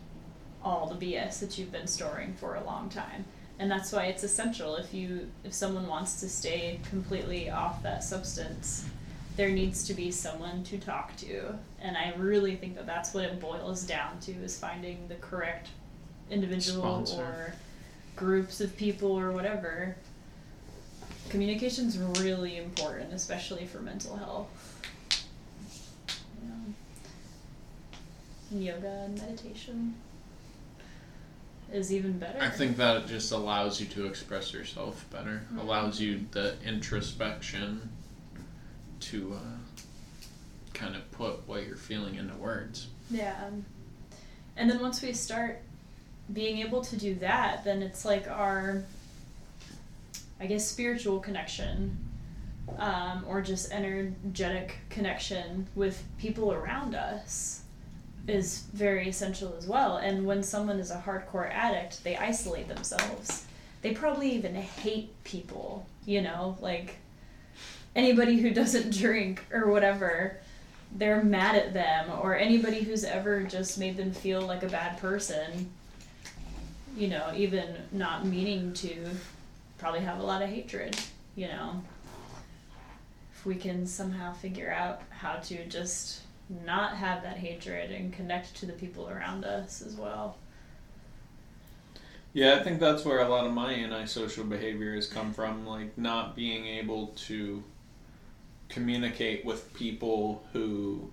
[0.64, 3.26] all the BS that you've been storing for a long time.
[3.60, 8.04] And that's why it's essential if you if someone wants to stay completely off that
[8.04, 8.86] substance,
[9.36, 11.58] there needs to be someone to talk to.
[11.82, 15.70] And I really think that that's what it boils down to is finding the correct
[16.30, 17.22] individual Sponsor.
[17.22, 17.54] or
[18.16, 19.96] groups of people or whatever.
[21.30, 24.48] Communication's really important, especially for mental health.
[28.52, 29.96] Yoga and meditation
[31.74, 32.40] is even better.
[32.40, 35.60] I think that it just allows you to express yourself better, Mhm.
[35.62, 37.90] allows you the introspection
[39.12, 40.24] to uh,
[40.74, 42.88] kind of put what you're feeling into words.
[43.10, 43.50] Yeah.
[44.58, 45.62] And then once we start
[46.34, 48.84] being able to do that, then it's like our,
[50.40, 51.98] I guess, spiritual connection
[52.80, 57.62] um, or just energetic connection with people around us
[58.28, 59.98] is very essential as well.
[59.98, 63.46] And when someone is a hardcore addict, they isolate themselves.
[63.82, 66.96] They probably even hate people, you know, like
[67.96, 70.38] anybody who doesn't drink or whatever,
[70.96, 74.98] they're mad at them, or anybody who's ever just made them feel like a bad
[74.98, 75.70] person,
[76.96, 79.10] you know, even not meaning to,
[79.78, 80.98] probably have a lot of hatred,
[81.36, 81.82] you know.
[83.34, 86.22] If we can somehow figure out how to just
[86.66, 90.38] not have that hatred and connect to the people around us as well.
[92.34, 95.98] Yeah, I think that's where a lot of my antisocial behavior has come from, like
[95.98, 97.64] not being able to
[98.70, 101.12] communicate with people who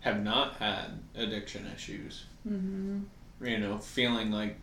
[0.00, 2.24] have not had addiction issues.
[2.48, 3.00] Mm-hmm.
[3.44, 4.56] You know, feeling like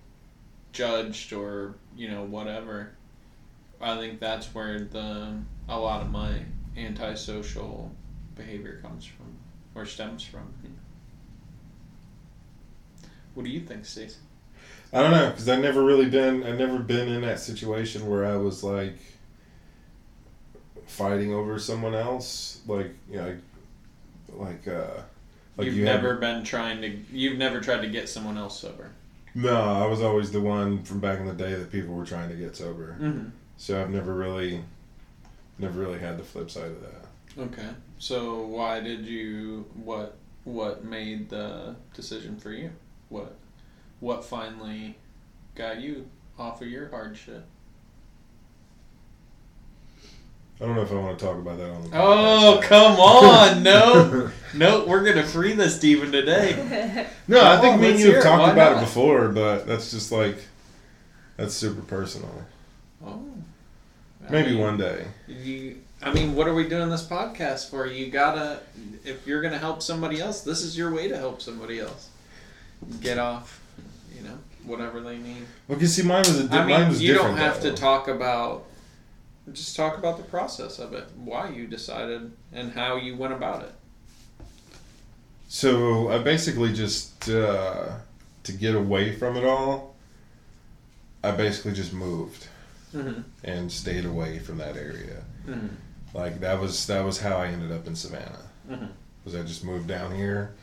[0.71, 2.91] judged or you know whatever.
[3.81, 5.38] I think that's where the
[5.69, 6.41] a lot of my
[6.75, 7.91] antisocial
[8.35, 9.35] behavior comes from
[9.75, 10.53] or stems from.
[13.33, 14.17] What do you think, Stacey?
[14.91, 16.43] I don't know because I've never really been.
[16.43, 18.97] I've never been in that situation where I was like
[20.88, 22.61] fighting over someone else.
[22.65, 23.38] Like you know,
[24.33, 25.01] like uh,
[25.57, 26.89] like you've you never been trying to.
[27.11, 28.91] You've never tried to get someone else sober.
[29.35, 32.29] no, I was always the one from back in the day that people were trying
[32.29, 32.97] to get sober.
[32.99, 33.29] Mm-hmm.
[33.57, 34.63] So I've never really,
[35.59, 37.41] never really had the flip side of that.
[37.41, 37.69] Okay.
[37.99, 39.65] So why did you?
[39.83, 40.17] What?
[40.43, 42.71] What made the decision for you?
[43.09, 43.35] What?
[43.99, 44.95] What finally
[45.55, 46.07] got you
[46.39, 47.43] off of your hard shit?
[50.59, 51.89] I don't know if I want to talk about that on the.
[51.93, 53.61] Oh come on!
[53.67, 57.07] No, no, we're gonna free this Steven today.
[57.29, 58.83] No, I think on, me and you have talked Why about not?
[58.83, 60.37] it before, but that's just like,
[61.35, 62.45] that's super personal.
[63.05, 63.21] Oh.
[64.25, 65.05] I Maybe mean, one day.
[65.27, 67.85] You, I mean, what are we doing this podcast for?
[67.85, 68.61] You gotta,
[69.03, 72.07] if you're gonna help somebody else, this is your way to help somebody else.
[73.01, 73.61] Get off,
[74.15, 75.45] you know, whatever they need.
[75.67, 77.35] Well, you see, mine was a di- I mine mean, was you different.
[77.35, 77.71] don't have though.
[77.71, 78.63] to talk about.
[79.53, 83.63] Just talk about the process of it, why you decided, and how you went about
[83.63, 83.71] it.
[85.47, 87.89] So I basically just uh,
[88.43, 89.95] to get away from it all.
[91.23, 92.47] I basically just moved
[92.95, 93.19] Mm-hmm.
[93.43, 95.21] and stayed away from that area.
[95.45, 95.67] Mm-hmm.
[96.13, 98.47] Like that was that was how I ended up in Savannah.
[98.67, 98.87] Mhm.
[99.25, 100.55] Was I just moved down here?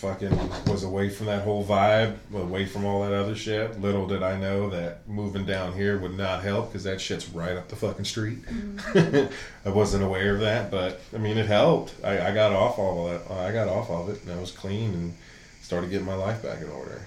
[0.00, 0.34] Fucking
[0.66, 3.78] was away from that whole vibe, away from all that other shit.
[3.82, 7.54] Little did I know that moving down here would not help because that shit's right
[7.54, 8.38] up the fucking street.
[8.46, 9.30] Mm-hmm.
[9.68, 11.92] I wasn't aware of that, but I mean, it helped.
[12.02, 13.34] I, I got off all of that.
[13.34, 15.14] I got off of it, and I was clean and
[15.60, 17.06] started getting my life back in order.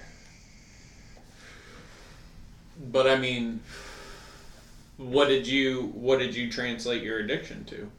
[2.92, 3.60] But I mean,
[4.98, 7.90] what did you what did you translate your addiction to?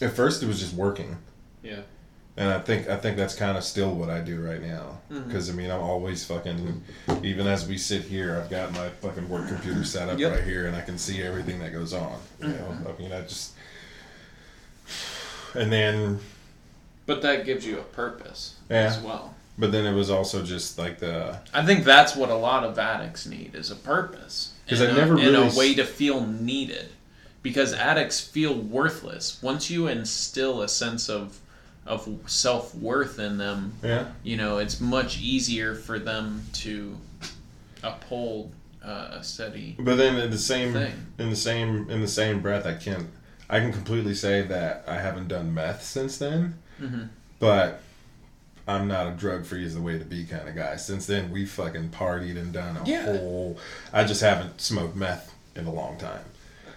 [0.00, 1.16] At first, it was just working.
[1.62, 1.80] Yeah.
[2.36, 5.00] And I think I think that's kind of still what I do right now.
[5.08, 6.82] Because I mean, I'm always fucking.
[7.22, 10.32] Even as we sit here, I've got my fucking work computer set up Yep.
[10.32, 12.18] right here, and I can see everything that goes on.
[12.40, 12.94] You know, Mhm.
[12.94, 13.52] I mean, I just.
[15.54, 16.20] And then,
[17.06, 18.76] But that gives you a purpose Yeah.
[18.86, 19.34] as well.
[19.58, 21.38] but then it was also just like the.
[21.52, 24.52] I think that's what a lot of addicts need is a purpose.
[24.64, 26.90] Because I a- never and really a way to feel needed.
[27.42, 29.38] Because addicts feel worthless.
[29.42, 31.38] Once you instill a sense of
[31.86, 34.08] of self worth in them, Yeah.
[34.22, 36.96] you know, it's much easier for them to
[37.82, 38.52] uphold
[38.84, 40.92] uh, a steady But then in the same thing.
[41.18, 43.08] in the same in the same breath, I can't,
[43.48, 46.54] I can completely say that I haven't done meth since then.
[46.78, 47.04] hmm
[47.38, 47.80] But
[48.68, 50.76] I'm not a drug free is the way to be kind of guy.
[50.76, 53.04] Since then, we fucking partied and done a Yeah.
[53.04, 53.58] whole.
[53.92, 56.20] I just haven't smoked meth in a long time.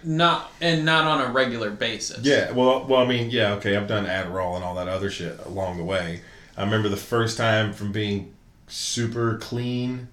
[0.04, 2.24] Not and not on a regular basis.
[2.24, 5.38] Yeah, well, well, I mean, yeah, okay, I've done Adderall and all that other shit
[5.46, 6.20] along the way.
[6.56, 8.34] I remember the first time from being
[8.68, 10.08] super clean.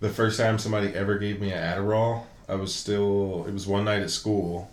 [0.00, 3.44] The first time somebody ever gave me an Adderall, I was still.
[3.46, 4.70] It was one night at school,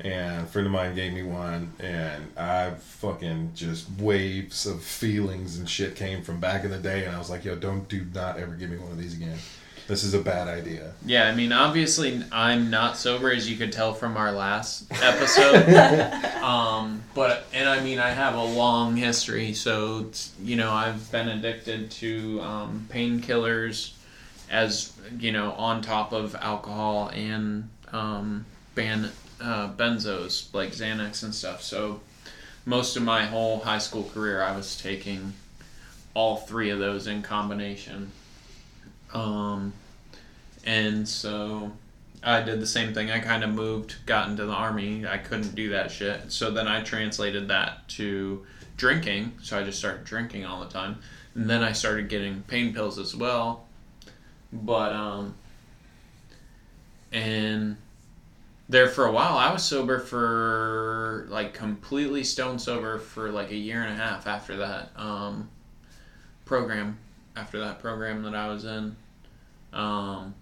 [0.00, 5.58] and a friend of mine gave me one, and I fucking just waves of feelings
[5.58, 8.04] and shit came from back in the day, and I was like, yo, don't do
[8.12, 9.38] not ever give me one of these again.
[9.88, 10.92] This is a bad idea.
[11.04, 15.68] Yeah, I mean, obviously, I'm not sober, as you could tell from our last episode.
[16.42, 21.10] um, but and I mean, I have a long history, so it's, you know, I've
[21.10, 23.94] been addicted to um, painkillers,
[24.50, 29.10] as you know, on top of alcohol and um, ban
[29.40, 31.62] uh, benzos like Xanax and stuff.
[31.62, 32.00] So
[32.64, 35.32] most of my whole high school career, I was taking
[36.14, 38.12] all three of those in combination.
[39.12, 39.72] Um,
[40.64, 41.72] and so
[42.22, 43.10] I did the same thing.
[43.10, 45.06] I kind of moved, got into the army.
[45.06, 46.30] I couldn't do that shit.
[46.30, 48.46] So then I translated that to
[48.76, 49.32] drinking.
[49.42, 50.98] So I just started drinking all the time.
[51.34, 53.66] And then I started getting pain pills as well.
[54.52, 55.34] But, um,
[57.10, 57.76] and
[58.68, 63.56] there for a while, I was sober for like completely stone sober for like a
[63.56, 65.48] year and a half after that um,
[66.44, 66.98] program,
[67.36, 68.96] after that program that I was in.
[69.72, 70.34] Um,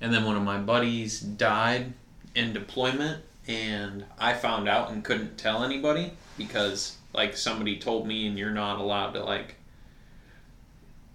[0.00, 1.92] and then one of my buddies died
[2.34, 8.26] in deployment, and I found out and couldn't tell anybody because like somebody told me,
[8.26, 9.56] and you're not allowed to like.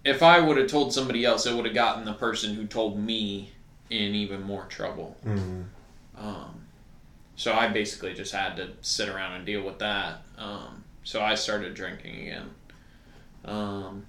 [0.04, 2.98] If I would have told somebody else, it would have gotten the person who told
[2.98, 3.52] me
[3.90, 5.16] in even more trouble.
[5.24, 5.64] Mhm.
[6.16, 6.60] Um,
[7.34, 10.22] so I basically just had to sit around and deal with that.
[10.38, 12.50] Um, so I started drinking again.
[13.44, 14.06] Um,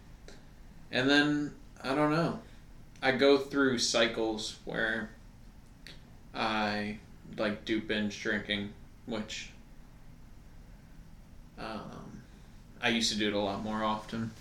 [0.91, 2.39] and then, I don't know.
[3.01, 5.09] I go through cycles where
[6.33, 6.97] I
[7.37, 8.73] like do binge drinking,
[9.05, 9.51] which
[11.59, 12.21] um,
[12.81, 14.31] I used to do it a lot more often.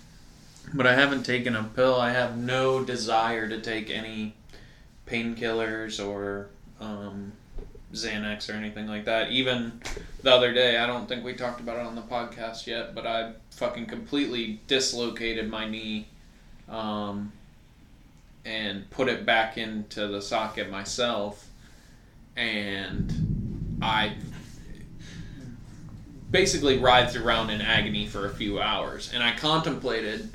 [0.72, 1.94] But I haven't taken a pill.
[1.94, 4.34] I have no desire to take any
[5.06, 6.48] painkillers or
[6.80, 7.32] um,
[7.92, 9.30] Xanax or anything like that.
[9.30, 9.80] Even
[10.22, 13.06] the other day, I don't think we talked about it on the podcast yet, but
[13.06, 16.08] I fucking completely dislocated my knee
[16.68, 17.32] um,
[18.46, 21.48] and put it back into the socket myself.
[22.36, 24.14] And I
[26.30, 29.10] basically writhed around in agony for a few hours.
[29.12, 30.30] And I contemplated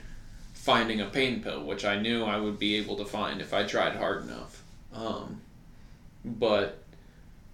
[0.53, 3.63] finding a pain pill, which I knew I would be able to find if I
[3.63, 4.61] tried hard enough.
[4.93, 5.41] Um,
[6.25, 6.83] but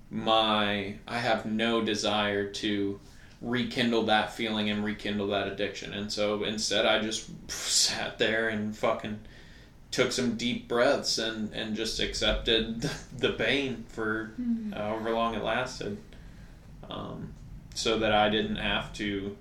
[0.10, 3.00] my I have no desire to
[3.42, 5.94] rekindle that feeling and rekindle that addiction.
[5.94, 9.20] And so instead I just sat there and fucking
[9.92, 12.82] took some deep breaths and, and just accepted
[13.18, 14.32] the pain for
[14.74, 15.98] however long it lasted.
[16.90, 17.34] Um,
[17.74, 19.38] so that I didn't have to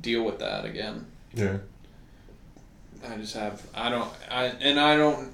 [0.00, 1.06] deal with that again.
[1.32, 1.58] Yeah.
[3.08, 5.30] I just have I don't I and I don't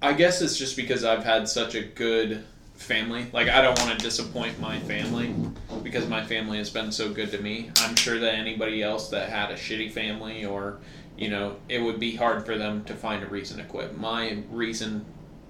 [0.00, 2.44] I guess it's just because I've had such a good
[2.74, 3.26] family.
[3.32, 5.34] Like I don't want to disappoint my family
[5.82, 7.70] because my family has been so good to me.
[7.78, 10.78] I'm sure that anybody else that had a shitty family or
[11.16, 13.98] you know, it would be hard for them to find a reason to quit.
[13.98, 15.04] My reason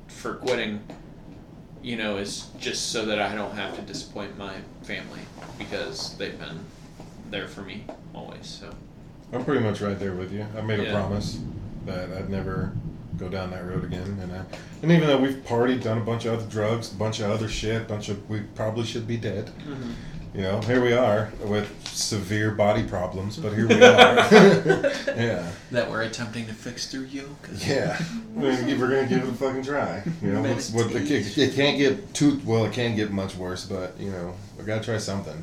[0.09, 0.83] for quitting
[1.85, 5.21] you know is just so that I don't have to disappoint my family
[5.59, 6.61] because they've been
[7.31, 7.85] there for me
[8.15, 8.47] always.
[8.47, 8.71] So
[9.33, 10.47] I'm pretty much right there with you.
[10.57, 11.41] I made a promise
[11.85, 12.73] that I'd never
[13.19, 14.45] go down that road again, and I,
[14.83, 17.49] and even though we've partied, done a bunch of other drugs, a bunch of other
[17.49, 19.47] shit, a bunch of we probably should be dead.
[19.47, 19.93] Mm-hmm.
[20.35, 24.17] You know, here we are with severe body problems, but here we are.
[25.17, 27.31] yeah, that we're attempting to fix through yoga.
[27.59, 28.03] yeah.
[28.35, 30.03] We're gonna give, we're gonna give it a fucking try.
[30.21, 32.65] You know, what's, what the, it, it can't get too well.
[32.65, 35.41] It can get much worse, but you know, we gotta try something.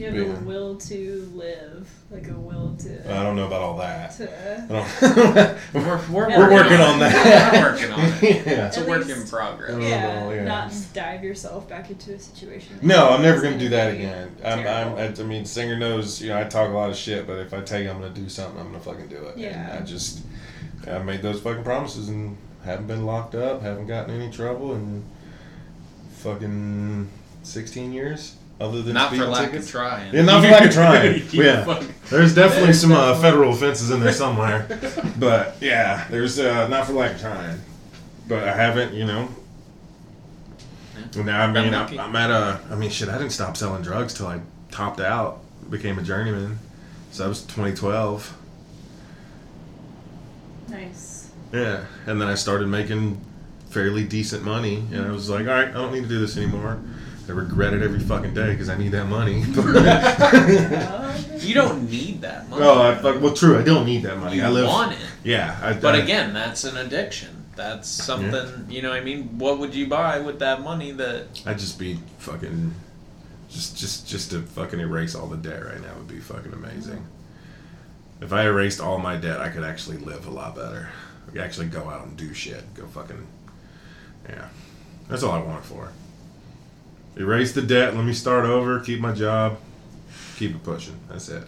[0.00, 0.22] You have Yeah.
[0.38, 3.14] a will to live, like a will to.
[3.14, 4.12] I don't know about all that.
[4.16, 5.56] to I.
[5.78, 7.52] We're, we're, We're working on that.
[7.52, 8.22] we're working on it.
[8.46, 8.68] yeah.
[8.68, 9.78] It's a At work in progress.
[9.82, 10.44] Yeah, yeah.
[10.44, 12.78] not dive yourself back into a situation.
[12.80, 14.34] No, I'm never gonna do that again.
[14.42, 14.94] I'm, I'm.
[14.96, 17.52] I, I mean, Singer knows, you know, I talk a lot of shit, but if
[17.52, 19.32] I tell you I'm gonna do something, I'm gonna fucking do it.
[19.34, 19.78] And Yeah.
[19.78, 20.22] I just,
[20.86, 25.04] I made those fucking promises and haven't been locked up, haven't gotten any trouble in
[26.12, 27.08] fucking
[27.42, 29.66] 16 years, other than Not for lack tickets.
[29.66, 30.14] of trying.
[30.14, 31.22] Yeah, not for lack of trying.
[31.32, 34.68] Yeah, there's definitely some uh, federal offenses in there somewhere,
[35.18, 37.58] but yeah, there's uh, not for lack of trying.
[38.28, 39.28] But I haven't, you know.
[41.16, 41.98] And now I mean, I'm, lucky.
[41.98, 42.60] I'm at a.
[42.70, 43.08] I mean, shit.
[43.08, 44.40] I didn't stop selling drugs till I
[44.70, 45.40] topped out,
[45.70, 46.58] became a journeyman.
[47.10, 48.36] So that was 2012.
[50.68, 51.30] Nice.
[51.52, 53.20] Yeah, and then I started making
[53.70, 56.36] fairly decent money, and I was like, all right, I don't need to do this
[56.36, 56.80] anymore.
[57.30, 59.44] I regret it every fucking day because I need that money.
[61.40, 62.62] You don't need that money.
[62.64, 63.58] oh, I, fuck- well, true.
[63.58, 64.36] I don't need that money.
[64.36, 64.66] you I live.
[64.66, 64.98] want it.
[65.24, 67.44] Yeah, I, But I- again, that's an addiction.
[67.56, 69.38] That's something, you know what I mean?
[69.38, 72.74] What would you buy with that money that I'd just be fucking,
[73.48, 77.04] just just just to fucking erase all the debt right now would be fucking amazing.
[78.20, 80.88] If I erased all my debt, I could actually live a lot better.
[81.28, 82.72] I could actually go out and do shit.
[82.74, 83.26] Go fucking,
[84.28, 84.48] yeah.
[85.08, 85.90] That's all I want it for.
[87.16, 87.94] Erase the debt.
[87.96, 88.80] Let me start over.
[88.80, 89.58] Keep my job.
[90.36, 90.98] Keep it pushing.
[91.08, 91.44] That's it.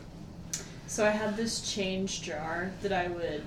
[0.87, 3.45] So I had this change jar that I would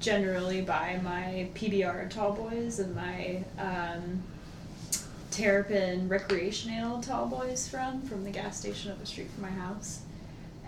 [0.00, 4.22] generally buy my PBR tall boys and my um,
[5.30, 9.50] Terrapin recreation ale tall boys from from the gas station up the street from my
[9.50, 10.00] house.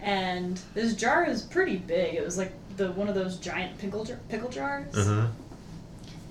[0.03, 2.15] And this jar is pretty big.
[2.15, 4.95] It was like the one of those giant pickle jar, pickle jars.
[4.97, 5.27] Uh huh.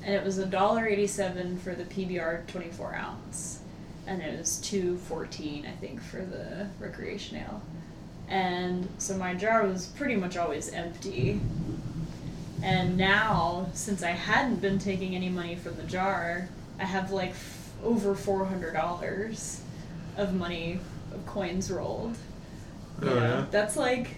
[0.04, 3.60] and it was a dollar eighty-seven for the PBR twenty-four ounce,
[4.08, 7.62] and it was two fourteen, I think, for the recreation ale.
[8.30, 11.40] And so my jar was pretty much always empty.
[12.64, 16.50] And now, since I hadn't been taking any money from the jar,
[16.80, 19.62] I have like f- over four hundred dollars
[20.18, 20.80] of money
[21.14, 22.18] of coins rolled.
[23.02, 23.46] Oh, know, yeah?
[23.52, 24.18] That's like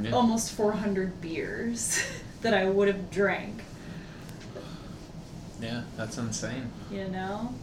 [0.00, 0.10] Yeah.
[0.10, 2.02] almost four hundred beers
[2.42, 3.62] that I would have drank.
[5.60, 6.70] yeah, that's insane.
[6.90, 7.54] You know,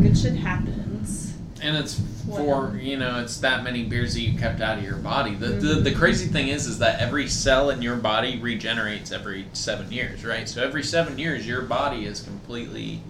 [0.00, 1.34] good shit happens.
[1.62, 4.96] And it's for you know, it's that many beers that you kept out of your
[4.96, 5.34] body.
[5.36, 5.84] The, the Mhm.
[5.84, 10.24] the crazy thing is, is that every cell in your body regenerates every seven years,
[10.24, 10.48] right?
[10.48, 13.00] So every seven years, your body is completely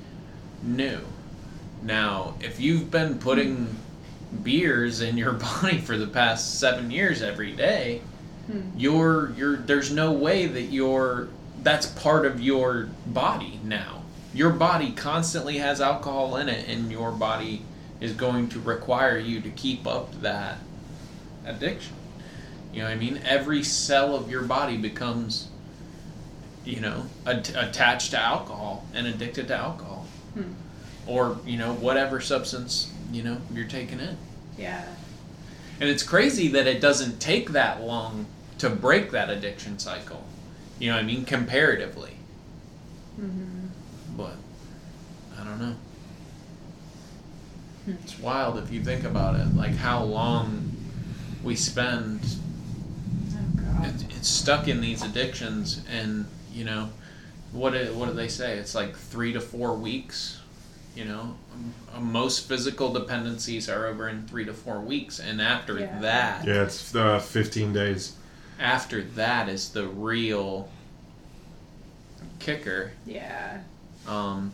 [0.62, 0.98] new.
[1.82, 3.74] Now, if you've been putting
[4.42, 5.32] beers in your
[5.62, 8.02] body for the past seven years every day,
[8.50, 8.60] Hmm.
[8.76, 11.28] you're you're there's no way that you're
[11.62, 14.01] that's part of your body now.
[14.34, 17.62] Your body constantly has alcohol in it and your body
[18.00, 20.58] is going to require you to keep up that
[21.44, 21.94] addiction.
[22.72, 23.20] You know what I mean?
[23.24, 25.48] Every cell of your body becomes
[26.64, 30.06] you know, at- attached to alcohol and addicted to alcohol.
[30.34, 30.52] Hmm.
[31.06, 34.16] Or, you know, whatever substance, you know, you're taking in.
[34.56, 34.84] Yeah.
[35.80, 38.26] And it's crazy that it doesn't take that long
[38.58, 40.24] to break that addiction cycle.
[40.78, 41.24] You know what I mean?
[41.24, 42.16] Comparatively.
[43.16, 43.61] hmm But
[45.43, 45.74] I don't know.
[47.88, 49.57] It's wild if you think about it.
[49.57, 50.76] Like how long
[51.43, 52.20] we spend.
[53.34, 56.90] Oh it, it's stuck in these addictions and you know
[57.51, 60.38] what do, what do they say it's like three to four weeks
[60.95, 61.34] you know
[61.95, 65.99] Um, most physical dependencies are over in three to four weeks and after Yeah.
[66.01, 68.14] that Yeah, it's uh, 15 days.
[68.61, 70.68] after that is the real
[72.38, 72.93] kicker.
[73.07, 73.59] Yeah.
[74.07, 74.53] Um,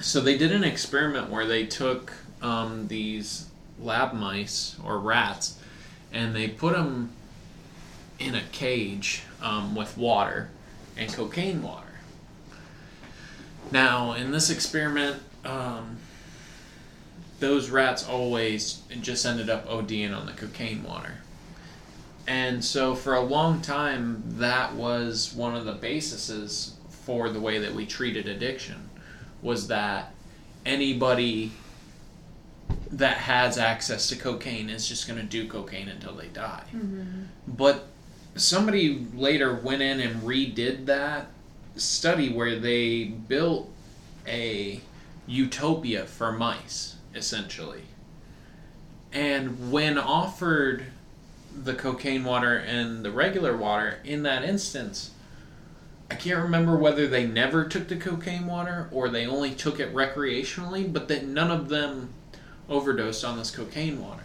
[0.00, 3.46] so they did an experiment where they took um, these
[3.80, 5.58] lab mice or rats
[6.12, 7.10] and they put them
[8.18, 10.50] in a cage um, with water
[10.96, 11.86] and cocaine water.
[13.70, 15.96] Now, in this experiment, um,
[17.40, 21.14] those rats always just ended up ODing on the cocaine water.
[22.26, 27.58] And so, for a long time, that was one of the bases for the way
[27.58, 28.90] that we treated addiction
[29.42, 30.14] was that
[30.64, 31.52] anybody
[32.90, 36.64] that has access to cocaine is just going to do cocaine until they die.
[36.74, 37.24] Mm-hmm.
[37.48, 37.86] But
[38.36, 41.26] somebody later went in and redid that
[41.76, 43.70] study where they built
[44.26, 44.80] a
[45.26, 47.82] utopia for mice, essentially.
[49.12, 50.86] And when offered
[51.54, 55.11] the cocaine water and the regular water, in that instance,
[56.12, 59.94] I can't remember whether they never took the cocaine water or they only took it
[59.94, 62.10] recreationally, but that none of them
[62.68, 64.24] overdosed on this cocaine water.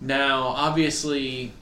[0.00, 1.52] Now, obviously,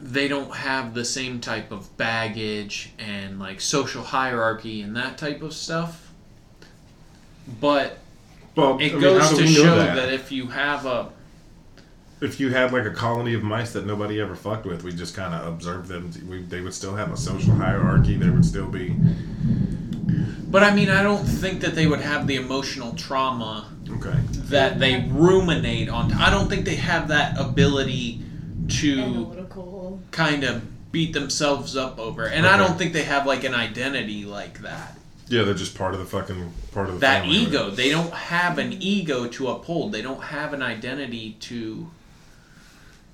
[0.00, 5.42] they don't have the same type of baggage and like social hierarchy and that type
[5.42, 6.12] of stuff.
[7.60, 7.98] But
[8.54, 9.96] Well, it I goes do to show that?
[9.96, 10.12] that?
[10.12, 11.08] if you have a
[12.22, 15.14] if you had like a colony of mice that nobody ever fucked with, we just
[15.14, 16.10] kind of observed them.
[16.28, 18.16] We, they would still have a social hierarchy.
[18.16, 18.96] There would still be
[20.52, 24.14] but I mean I don't think that they would have the emotional trauma okay.
[24.50, 26.12] that they ruminate on.
[26.12, 28.20] I don't think they have that ability
[28.68, 29.48] to
[30.10, 32.28] kind of beat themselves up over.
[32.28, 34.98] And I don't think they have like an identity like that.
[35.28, 37.38] Yeah, they're just part of the fucking part of the that family.
[37.38, 41.88] ego they don't have an ego to uphold they don't have an identity to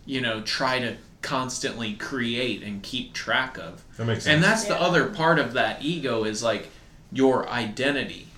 [0.09, 3.85] you know try to constantly create and keep track of.
[3.97, 4.35] That makes sense.
[4.35, 6.69] and that's the other part of that ego is like
[7.13, 8.29] your identity.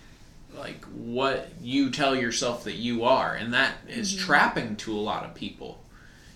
[0.58, 4.26] Like what you tell yourself that you are and that is mm-hmm.
[4.26, 5.80] trapping to a lot of people.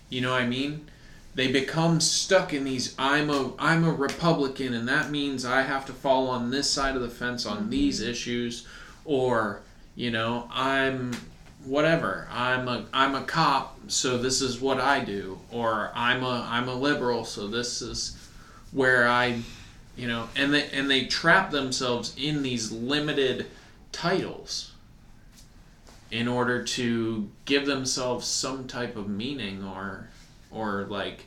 [0.09, 0.87] You know what i mean?
[1.35, 5.85] They become stuck in these i'm a i'm a republican and that means i have
[5.87, 8.09] to fall on this side of the fence on these mm-hmm.
[8.09, 8.65] issues
[9.03, 9.59] or
[9.95, 11.11] you know i'm
[11.65, 12.27] whatever.
[12.31, 15.39] I'm a i'm a cop so this is what i do.
[15.51, 18.17] Or i'm a i'm a liberal so this is
[18.71, 19.41] where i
[19.95, 23.47] you know and they and they trap themselves in these limited
[23.91, 24.71] titles
[26.11, 30.09] in order to give themselves some type of meaning or
[30.51, 31.25] or like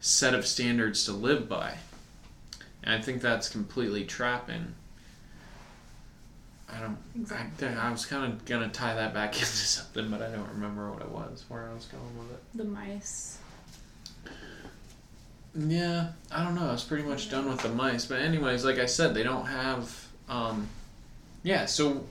[0.00, 1.74] set of standards to live by.
[2.82, 4.74] And i think that's completely trapping
[6.72, 7.68] i don't Exactly.
[7.68, 10.90] I, I was kind of gonna tie that back into something but i don't remember
[10.90, 13.38] what it was where i was going with it The mice.
[15.56, 16.68] yeah, I don't know.
[16.68, 18.04] I was pretty much done with the mice.
[18.06, 20.68] But anyways, like I said, they don't have um,
[21.42, 22.04] Yeah, so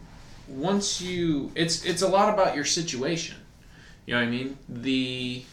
[0.49, 3.37] once you it's it's a lot about your situation.
[4.05, 4.57] You know what I mean?
[4.67, 5.43] The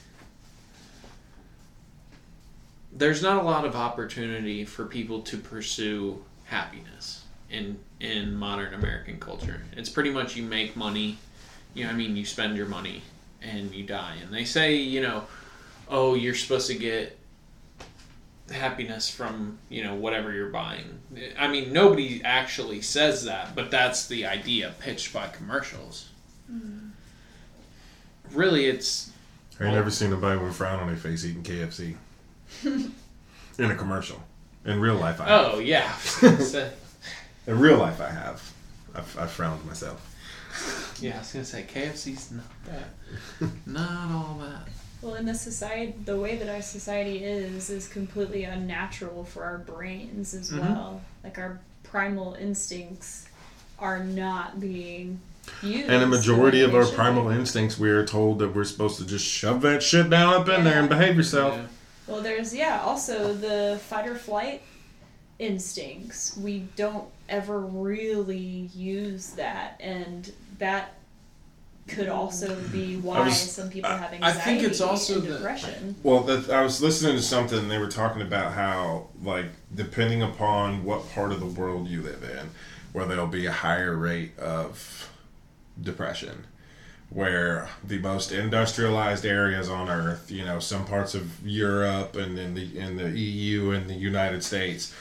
[2.92, 7.23] there's not a lot of opportunity for people to pursue happiness
[7.54, 9.62] in in modern American culture.
[9.76, 11.18] It's pretty much you make money,
[11.72, 13.02] you know I mean, you spend your money
[13.40, 14.16] and you die.
[14.22, 15.24] And they say, you know,
[15.88, 17.18] oh, you're supposed to get
[18.50, 21.00] happiness from you know whatever you're buying.
[21.38, 26.08] I mean, nobody actually says that, but that's the idea pitched by commercials.
[26.46, 26.88] Hmm.
[28.32, 29.12] Really, it's
[29.60, 31.94] I ain't never seen a nobody with a frown on their face eating KFC
[32.64, 34.22] in a commercial.
[34.66, 35.54] In real life, I oh, have.
[35.54, 36.70] oh yeah.
[37.46, 38.52] So- In real life, I have.
[38.94, 40.10] I've, I've frowned myself.
[41.00, 44.68] yeah, I was gonna say KFC's not that, not all that.
[45.02, 49.58] Well, in the society, the way that our society is, is completely unnatural for our
[49.58, 50.60] brains as Mhm.
[50.60, 51.00] well.
[51.24, 53.26] Like our primal instincts
[53.80, 55.20] are not being
[55.62, 55.90] used.
[55.90, 59.26] And a majority of our primal instincts, we are told that we're supposed to just
[59.26, 61.54] shove that shit down up in there and behave yourself.
[61.54, 61.66] Yeah.
[62.06, 64.62] Well, there's yeah, also the fight or flight
[65.38, 66.36] instincts.
[66.36, 70.94] We don't ever really use that, and that
[71.86, 75.32] could also be why was- some people have I anxiety think it's also and the-
[75.34, 75.94] depression.
[76.02, 80.22] Well, that, I was listening to something and they were talking about how, like, depending
[80.22, 82.50] upon what part of the world you live in,
[82.92, 85.10] where there'll be a higher rate of
[85.80, 86.46] depression.
[87.10, 92.54] Where the most industrialized areas on Earth, you know, some parts of Europe and in
[92.54, 94.92] the in the EU and the United States,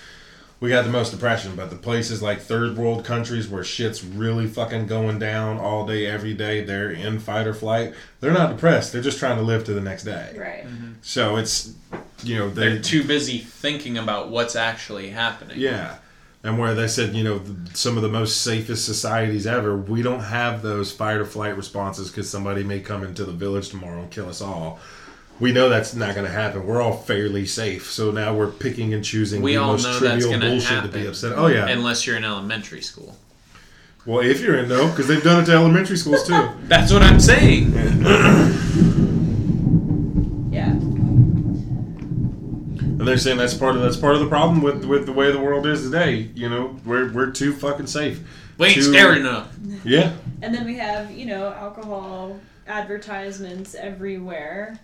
[0.63, 1.57] we got the most depression.
[1.57, 6.05] But the places like third world countries where shit's really fucking going down all day,
[6.05, 7.93] every day, they're in fight or flight.
[8.21, 8.93] They're not depressed.
[8.93, 10.33] They're just trying to live to the next day.
[10.39, 10.65] Right.
[10.65, 10.93] Mm-hmm.
[11.01, 11.73] So it's,
[12.23, 15.59] you know, They're too busy thinking about what's actually happening.
[15.59, 15.97] yeah.
[16.45, 20.01] And where they said, you know, the, some of the most safest societies ever, we
[20.01, 24.01] don't have those fight or flight responses because somebody may come into the village tomorrow
[24.01, 24.79] and kill us all.
[25.39, 26.65] We know that's not going to happen.
[26.65, 27.89] We're all fairly safe.
[27.91, 30.69] So now we're picking and choosing We the all most know that's trivial gonna bullshit
[30.69, 30.91] happen.
[30.91, 31.33] to be upset.
[31.37, 31.67] Oh, yeah.
[31.67, 33.17] Unless you're in elementary school.
[34.05, 36.49] well, if you're in, though, because they've done it to elementary schools too.
[36.63, 37.73] That's what I'm saying.
[40.51, 40.69] Yeah.
[40.69, 45.31] And they're saying that's part of that's part of the problem with with the way
[45.31, 46.29] the world is today.
[46.35, 48.21] You know, we're we're too fucking safe.
[48.57, 49.53] We ain't Too- scared enough.
[49.83, 50.13] Yeah.
[50.41, 54.79] And then we have, you know, alcohol advertisements everywhere.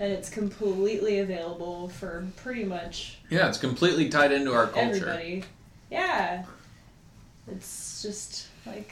[0.00, 4.88] And it's completely available for pretty much Yeah, it's completely tied into our culture.
[4.96, 5.44] everybody.
[5.90, 6.44] Yeah.
[7.50, 8.90] It's just like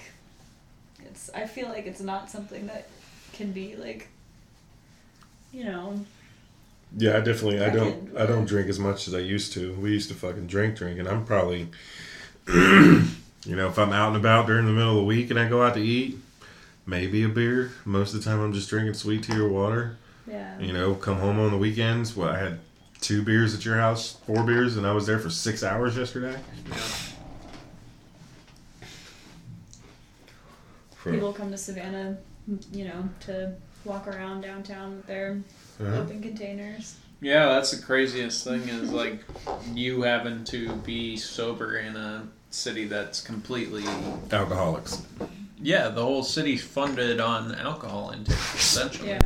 [1.04, 2.88] it's I feel like it's not something that
[3.32, 4.08] can be like
[5.52, 6.00] you know,
[6.96, 9.74] Yeah, I definitely I don't I don't drink as much as I used to.
[9.74, 11.68] We used to fucking drink drink and I'm probably
[12.48, 15.48] you know, if I'm out and about during the middle of the week and I
[15.48, 16.16] go out to eat,
[16.86, 17.72] maybe a beer.
[17.84, 19.96] Most of the time I'm just drinking sweet tea or water.
[20.26, 20.58] Yeah.
[20.58, 22.14] You know, come home on the weekends.
[22.16, 22.58] What I had
[23.00, 26.38] two beers at your house, four beers, and I was there for six hours yesterday.
[31.04, 32.16] People come to Savannah,
[32.72, 33.54] you know, to
[33.84, 35.40] walk around downtown with their
[35.80, 36.00] Uh-huh.
[36.00, 36.94] open containers.
[37.20, 39.24] Yeah, that's the craziest thing is like
[39.74, 43.84] you having to be sober in a city that's completely
[44.30, 45.02] Alcoholics.
[45.60, 49.08] yeah, the whole city's funded on alcohol intake essentially.
[49.10, 49.20] Yeah.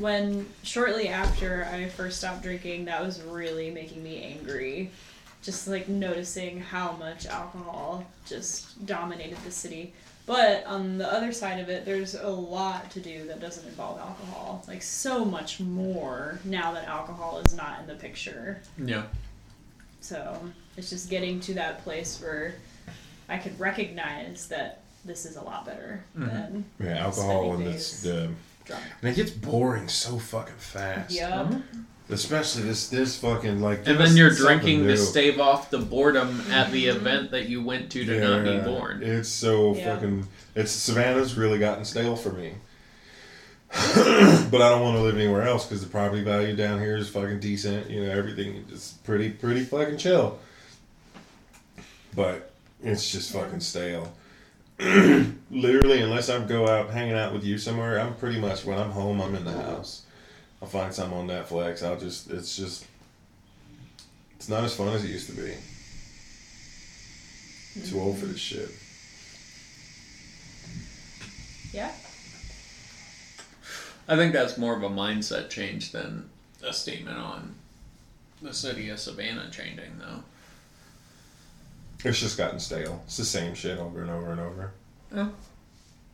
[0.00, 4.90] When shortly after I first stopped drinking, that was really making me angry.
[5.42, 9.92] Just like noticing how much alcohol just dominated the city.
[10.26, 13.98] But on the other side of it, there's a lot to do that doesn't involve
[13.98, 14.64] alcohol.
[14.68, 18.60] Like so much more now that alcohol is not in the picture.
[18.78, 19.04] Yeah.
[20.00, 20.40] So
[20.76, 22.54] it's just getting to that place where
[23.28, 26.26] I could recognize that this is a lot better Mhm.
[26.30, 28.36] than Yeah, alcohol and it's the drunk.
[28.70, 31.12] And it gets boring so fucking fast.
[31.12, 31.52] Yup.
[32.08, 33.86] Especially this this fucking like.
[33.86, 34.88] And then you're drinking new.
[34.88, 36.96] to stave off the boredom at the mm-hmm.
[36.96, 39.02] event that you went to to not be Yeah, born.
[39.02, 39.94] It's so Yeah.
[39.94, 40.26] fucking.
[40.56, 42.54] It's Savannah's really gotten stale for me.
[43.70, 47.08] but I don't want to live anywhere else because the property value down here is
[47.08, 47.88] fucking decent.
[47.88, 50.40] You know, everything is pretty pretty fucking chill.
[52.16, 52.50] But
[52.82, 54.12] it's just fucking stale.
[55.50, 58.90] Literally, unless I go out hanging out with you somewhere, I'm pretty much when I'm
[58.90, 60.06] home, I'm in the house.
[60.62, 61.82] I'll find something on Netflix.
[61.82, 62.30] I'll just.
[62.30, 62.86] It's just.
[64.36, 65.54] It's not as fun as it used to be.
[67.86, 68.70] Too old for this shit.
[71.72, 71.92] Yeah.
[74.08, 76.30] I think that's more of a mindset change than
[76.62, 77.54] a statement on
[78.40, 80.24] the city of Savannah changing, though.
[82.04, 83.02] It's just gotten stale.
[83.06, 84.72] It's the same shit over and over and over.
[85.14, 85.32] Oh.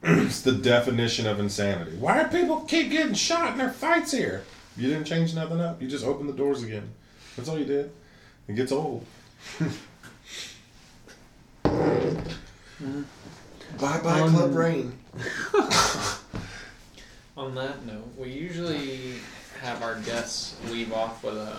[0.03, 1.97] it's the definition of insanity.
[1.97, 4.43] Why do people keep getting shot in their fights here?
[4.77, 5.81] You didn't change nothing up.
[5.81, 6.91] You just opened the doors again.
[7.37, 7.91] That's all you did.
[8.49, 9.07] It gets old.
[13.79, 14.99] Bye bye, Um, Club Rain.
[17.37, 19.15] On that note, we usually
[19.61, 21.59] have our guests leave off with a.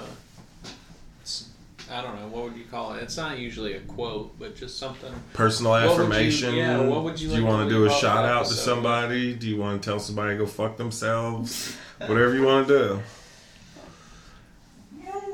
[1.87, 3.03] s- I don't know, what would you call it?
[3.03, 5.11] It's not usually a quote, but just something.
[5.33, 6.55] Personal What would you- affirmation.
[6.55, 8.45] yeah, what would you do you like to want to do a shout the out
[8.47, 9.33] to somebody?
[9.33, 11.75] Do you want to tell somebody to go fuck themselves?
[11.99, 12.99] Whatever you want to do.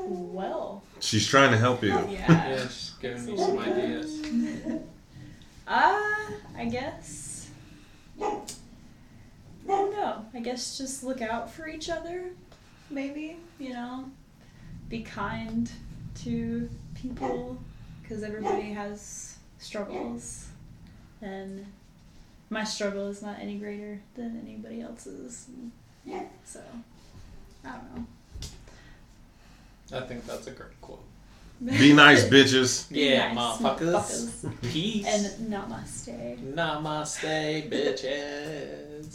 [0.06, 1.90] Well, She's trying to help you.
[1.90, 2.56] Yeah, yeah.
[2.56, 4.22] just giving me some ideas.
[5.66, 6.00] Uh,
[6.56, 7.48] I guess.
[8.20, 8.40] I
[9.66, 10.24] don't know.
[10.34, 12.24] I guess just look out for each other,
[12.90, 14.10] maybe, you know?
[14.88, 15.70] Be kind
[16.22, 17.58] to people,
[18.02, 20.46] because everybody has struggles.
[21.20, 21.66] And
[22.50, 25.48] my struggle is not any greater than anybody else's.
[26.04, 26.60] Yeah, so,
[27.64, 28.06] I don't know.
[29.92, 31.02] I think that's a great quote.
[31.64, 32.90] Be nice, bitches.
[32.90, 34.52] Be Yeah, nice, motherfuckers.
[34.70, 35.06] Peace.
[35.06, 36.54] And namaste.
[36.54, 39.06] Namaste, bitches.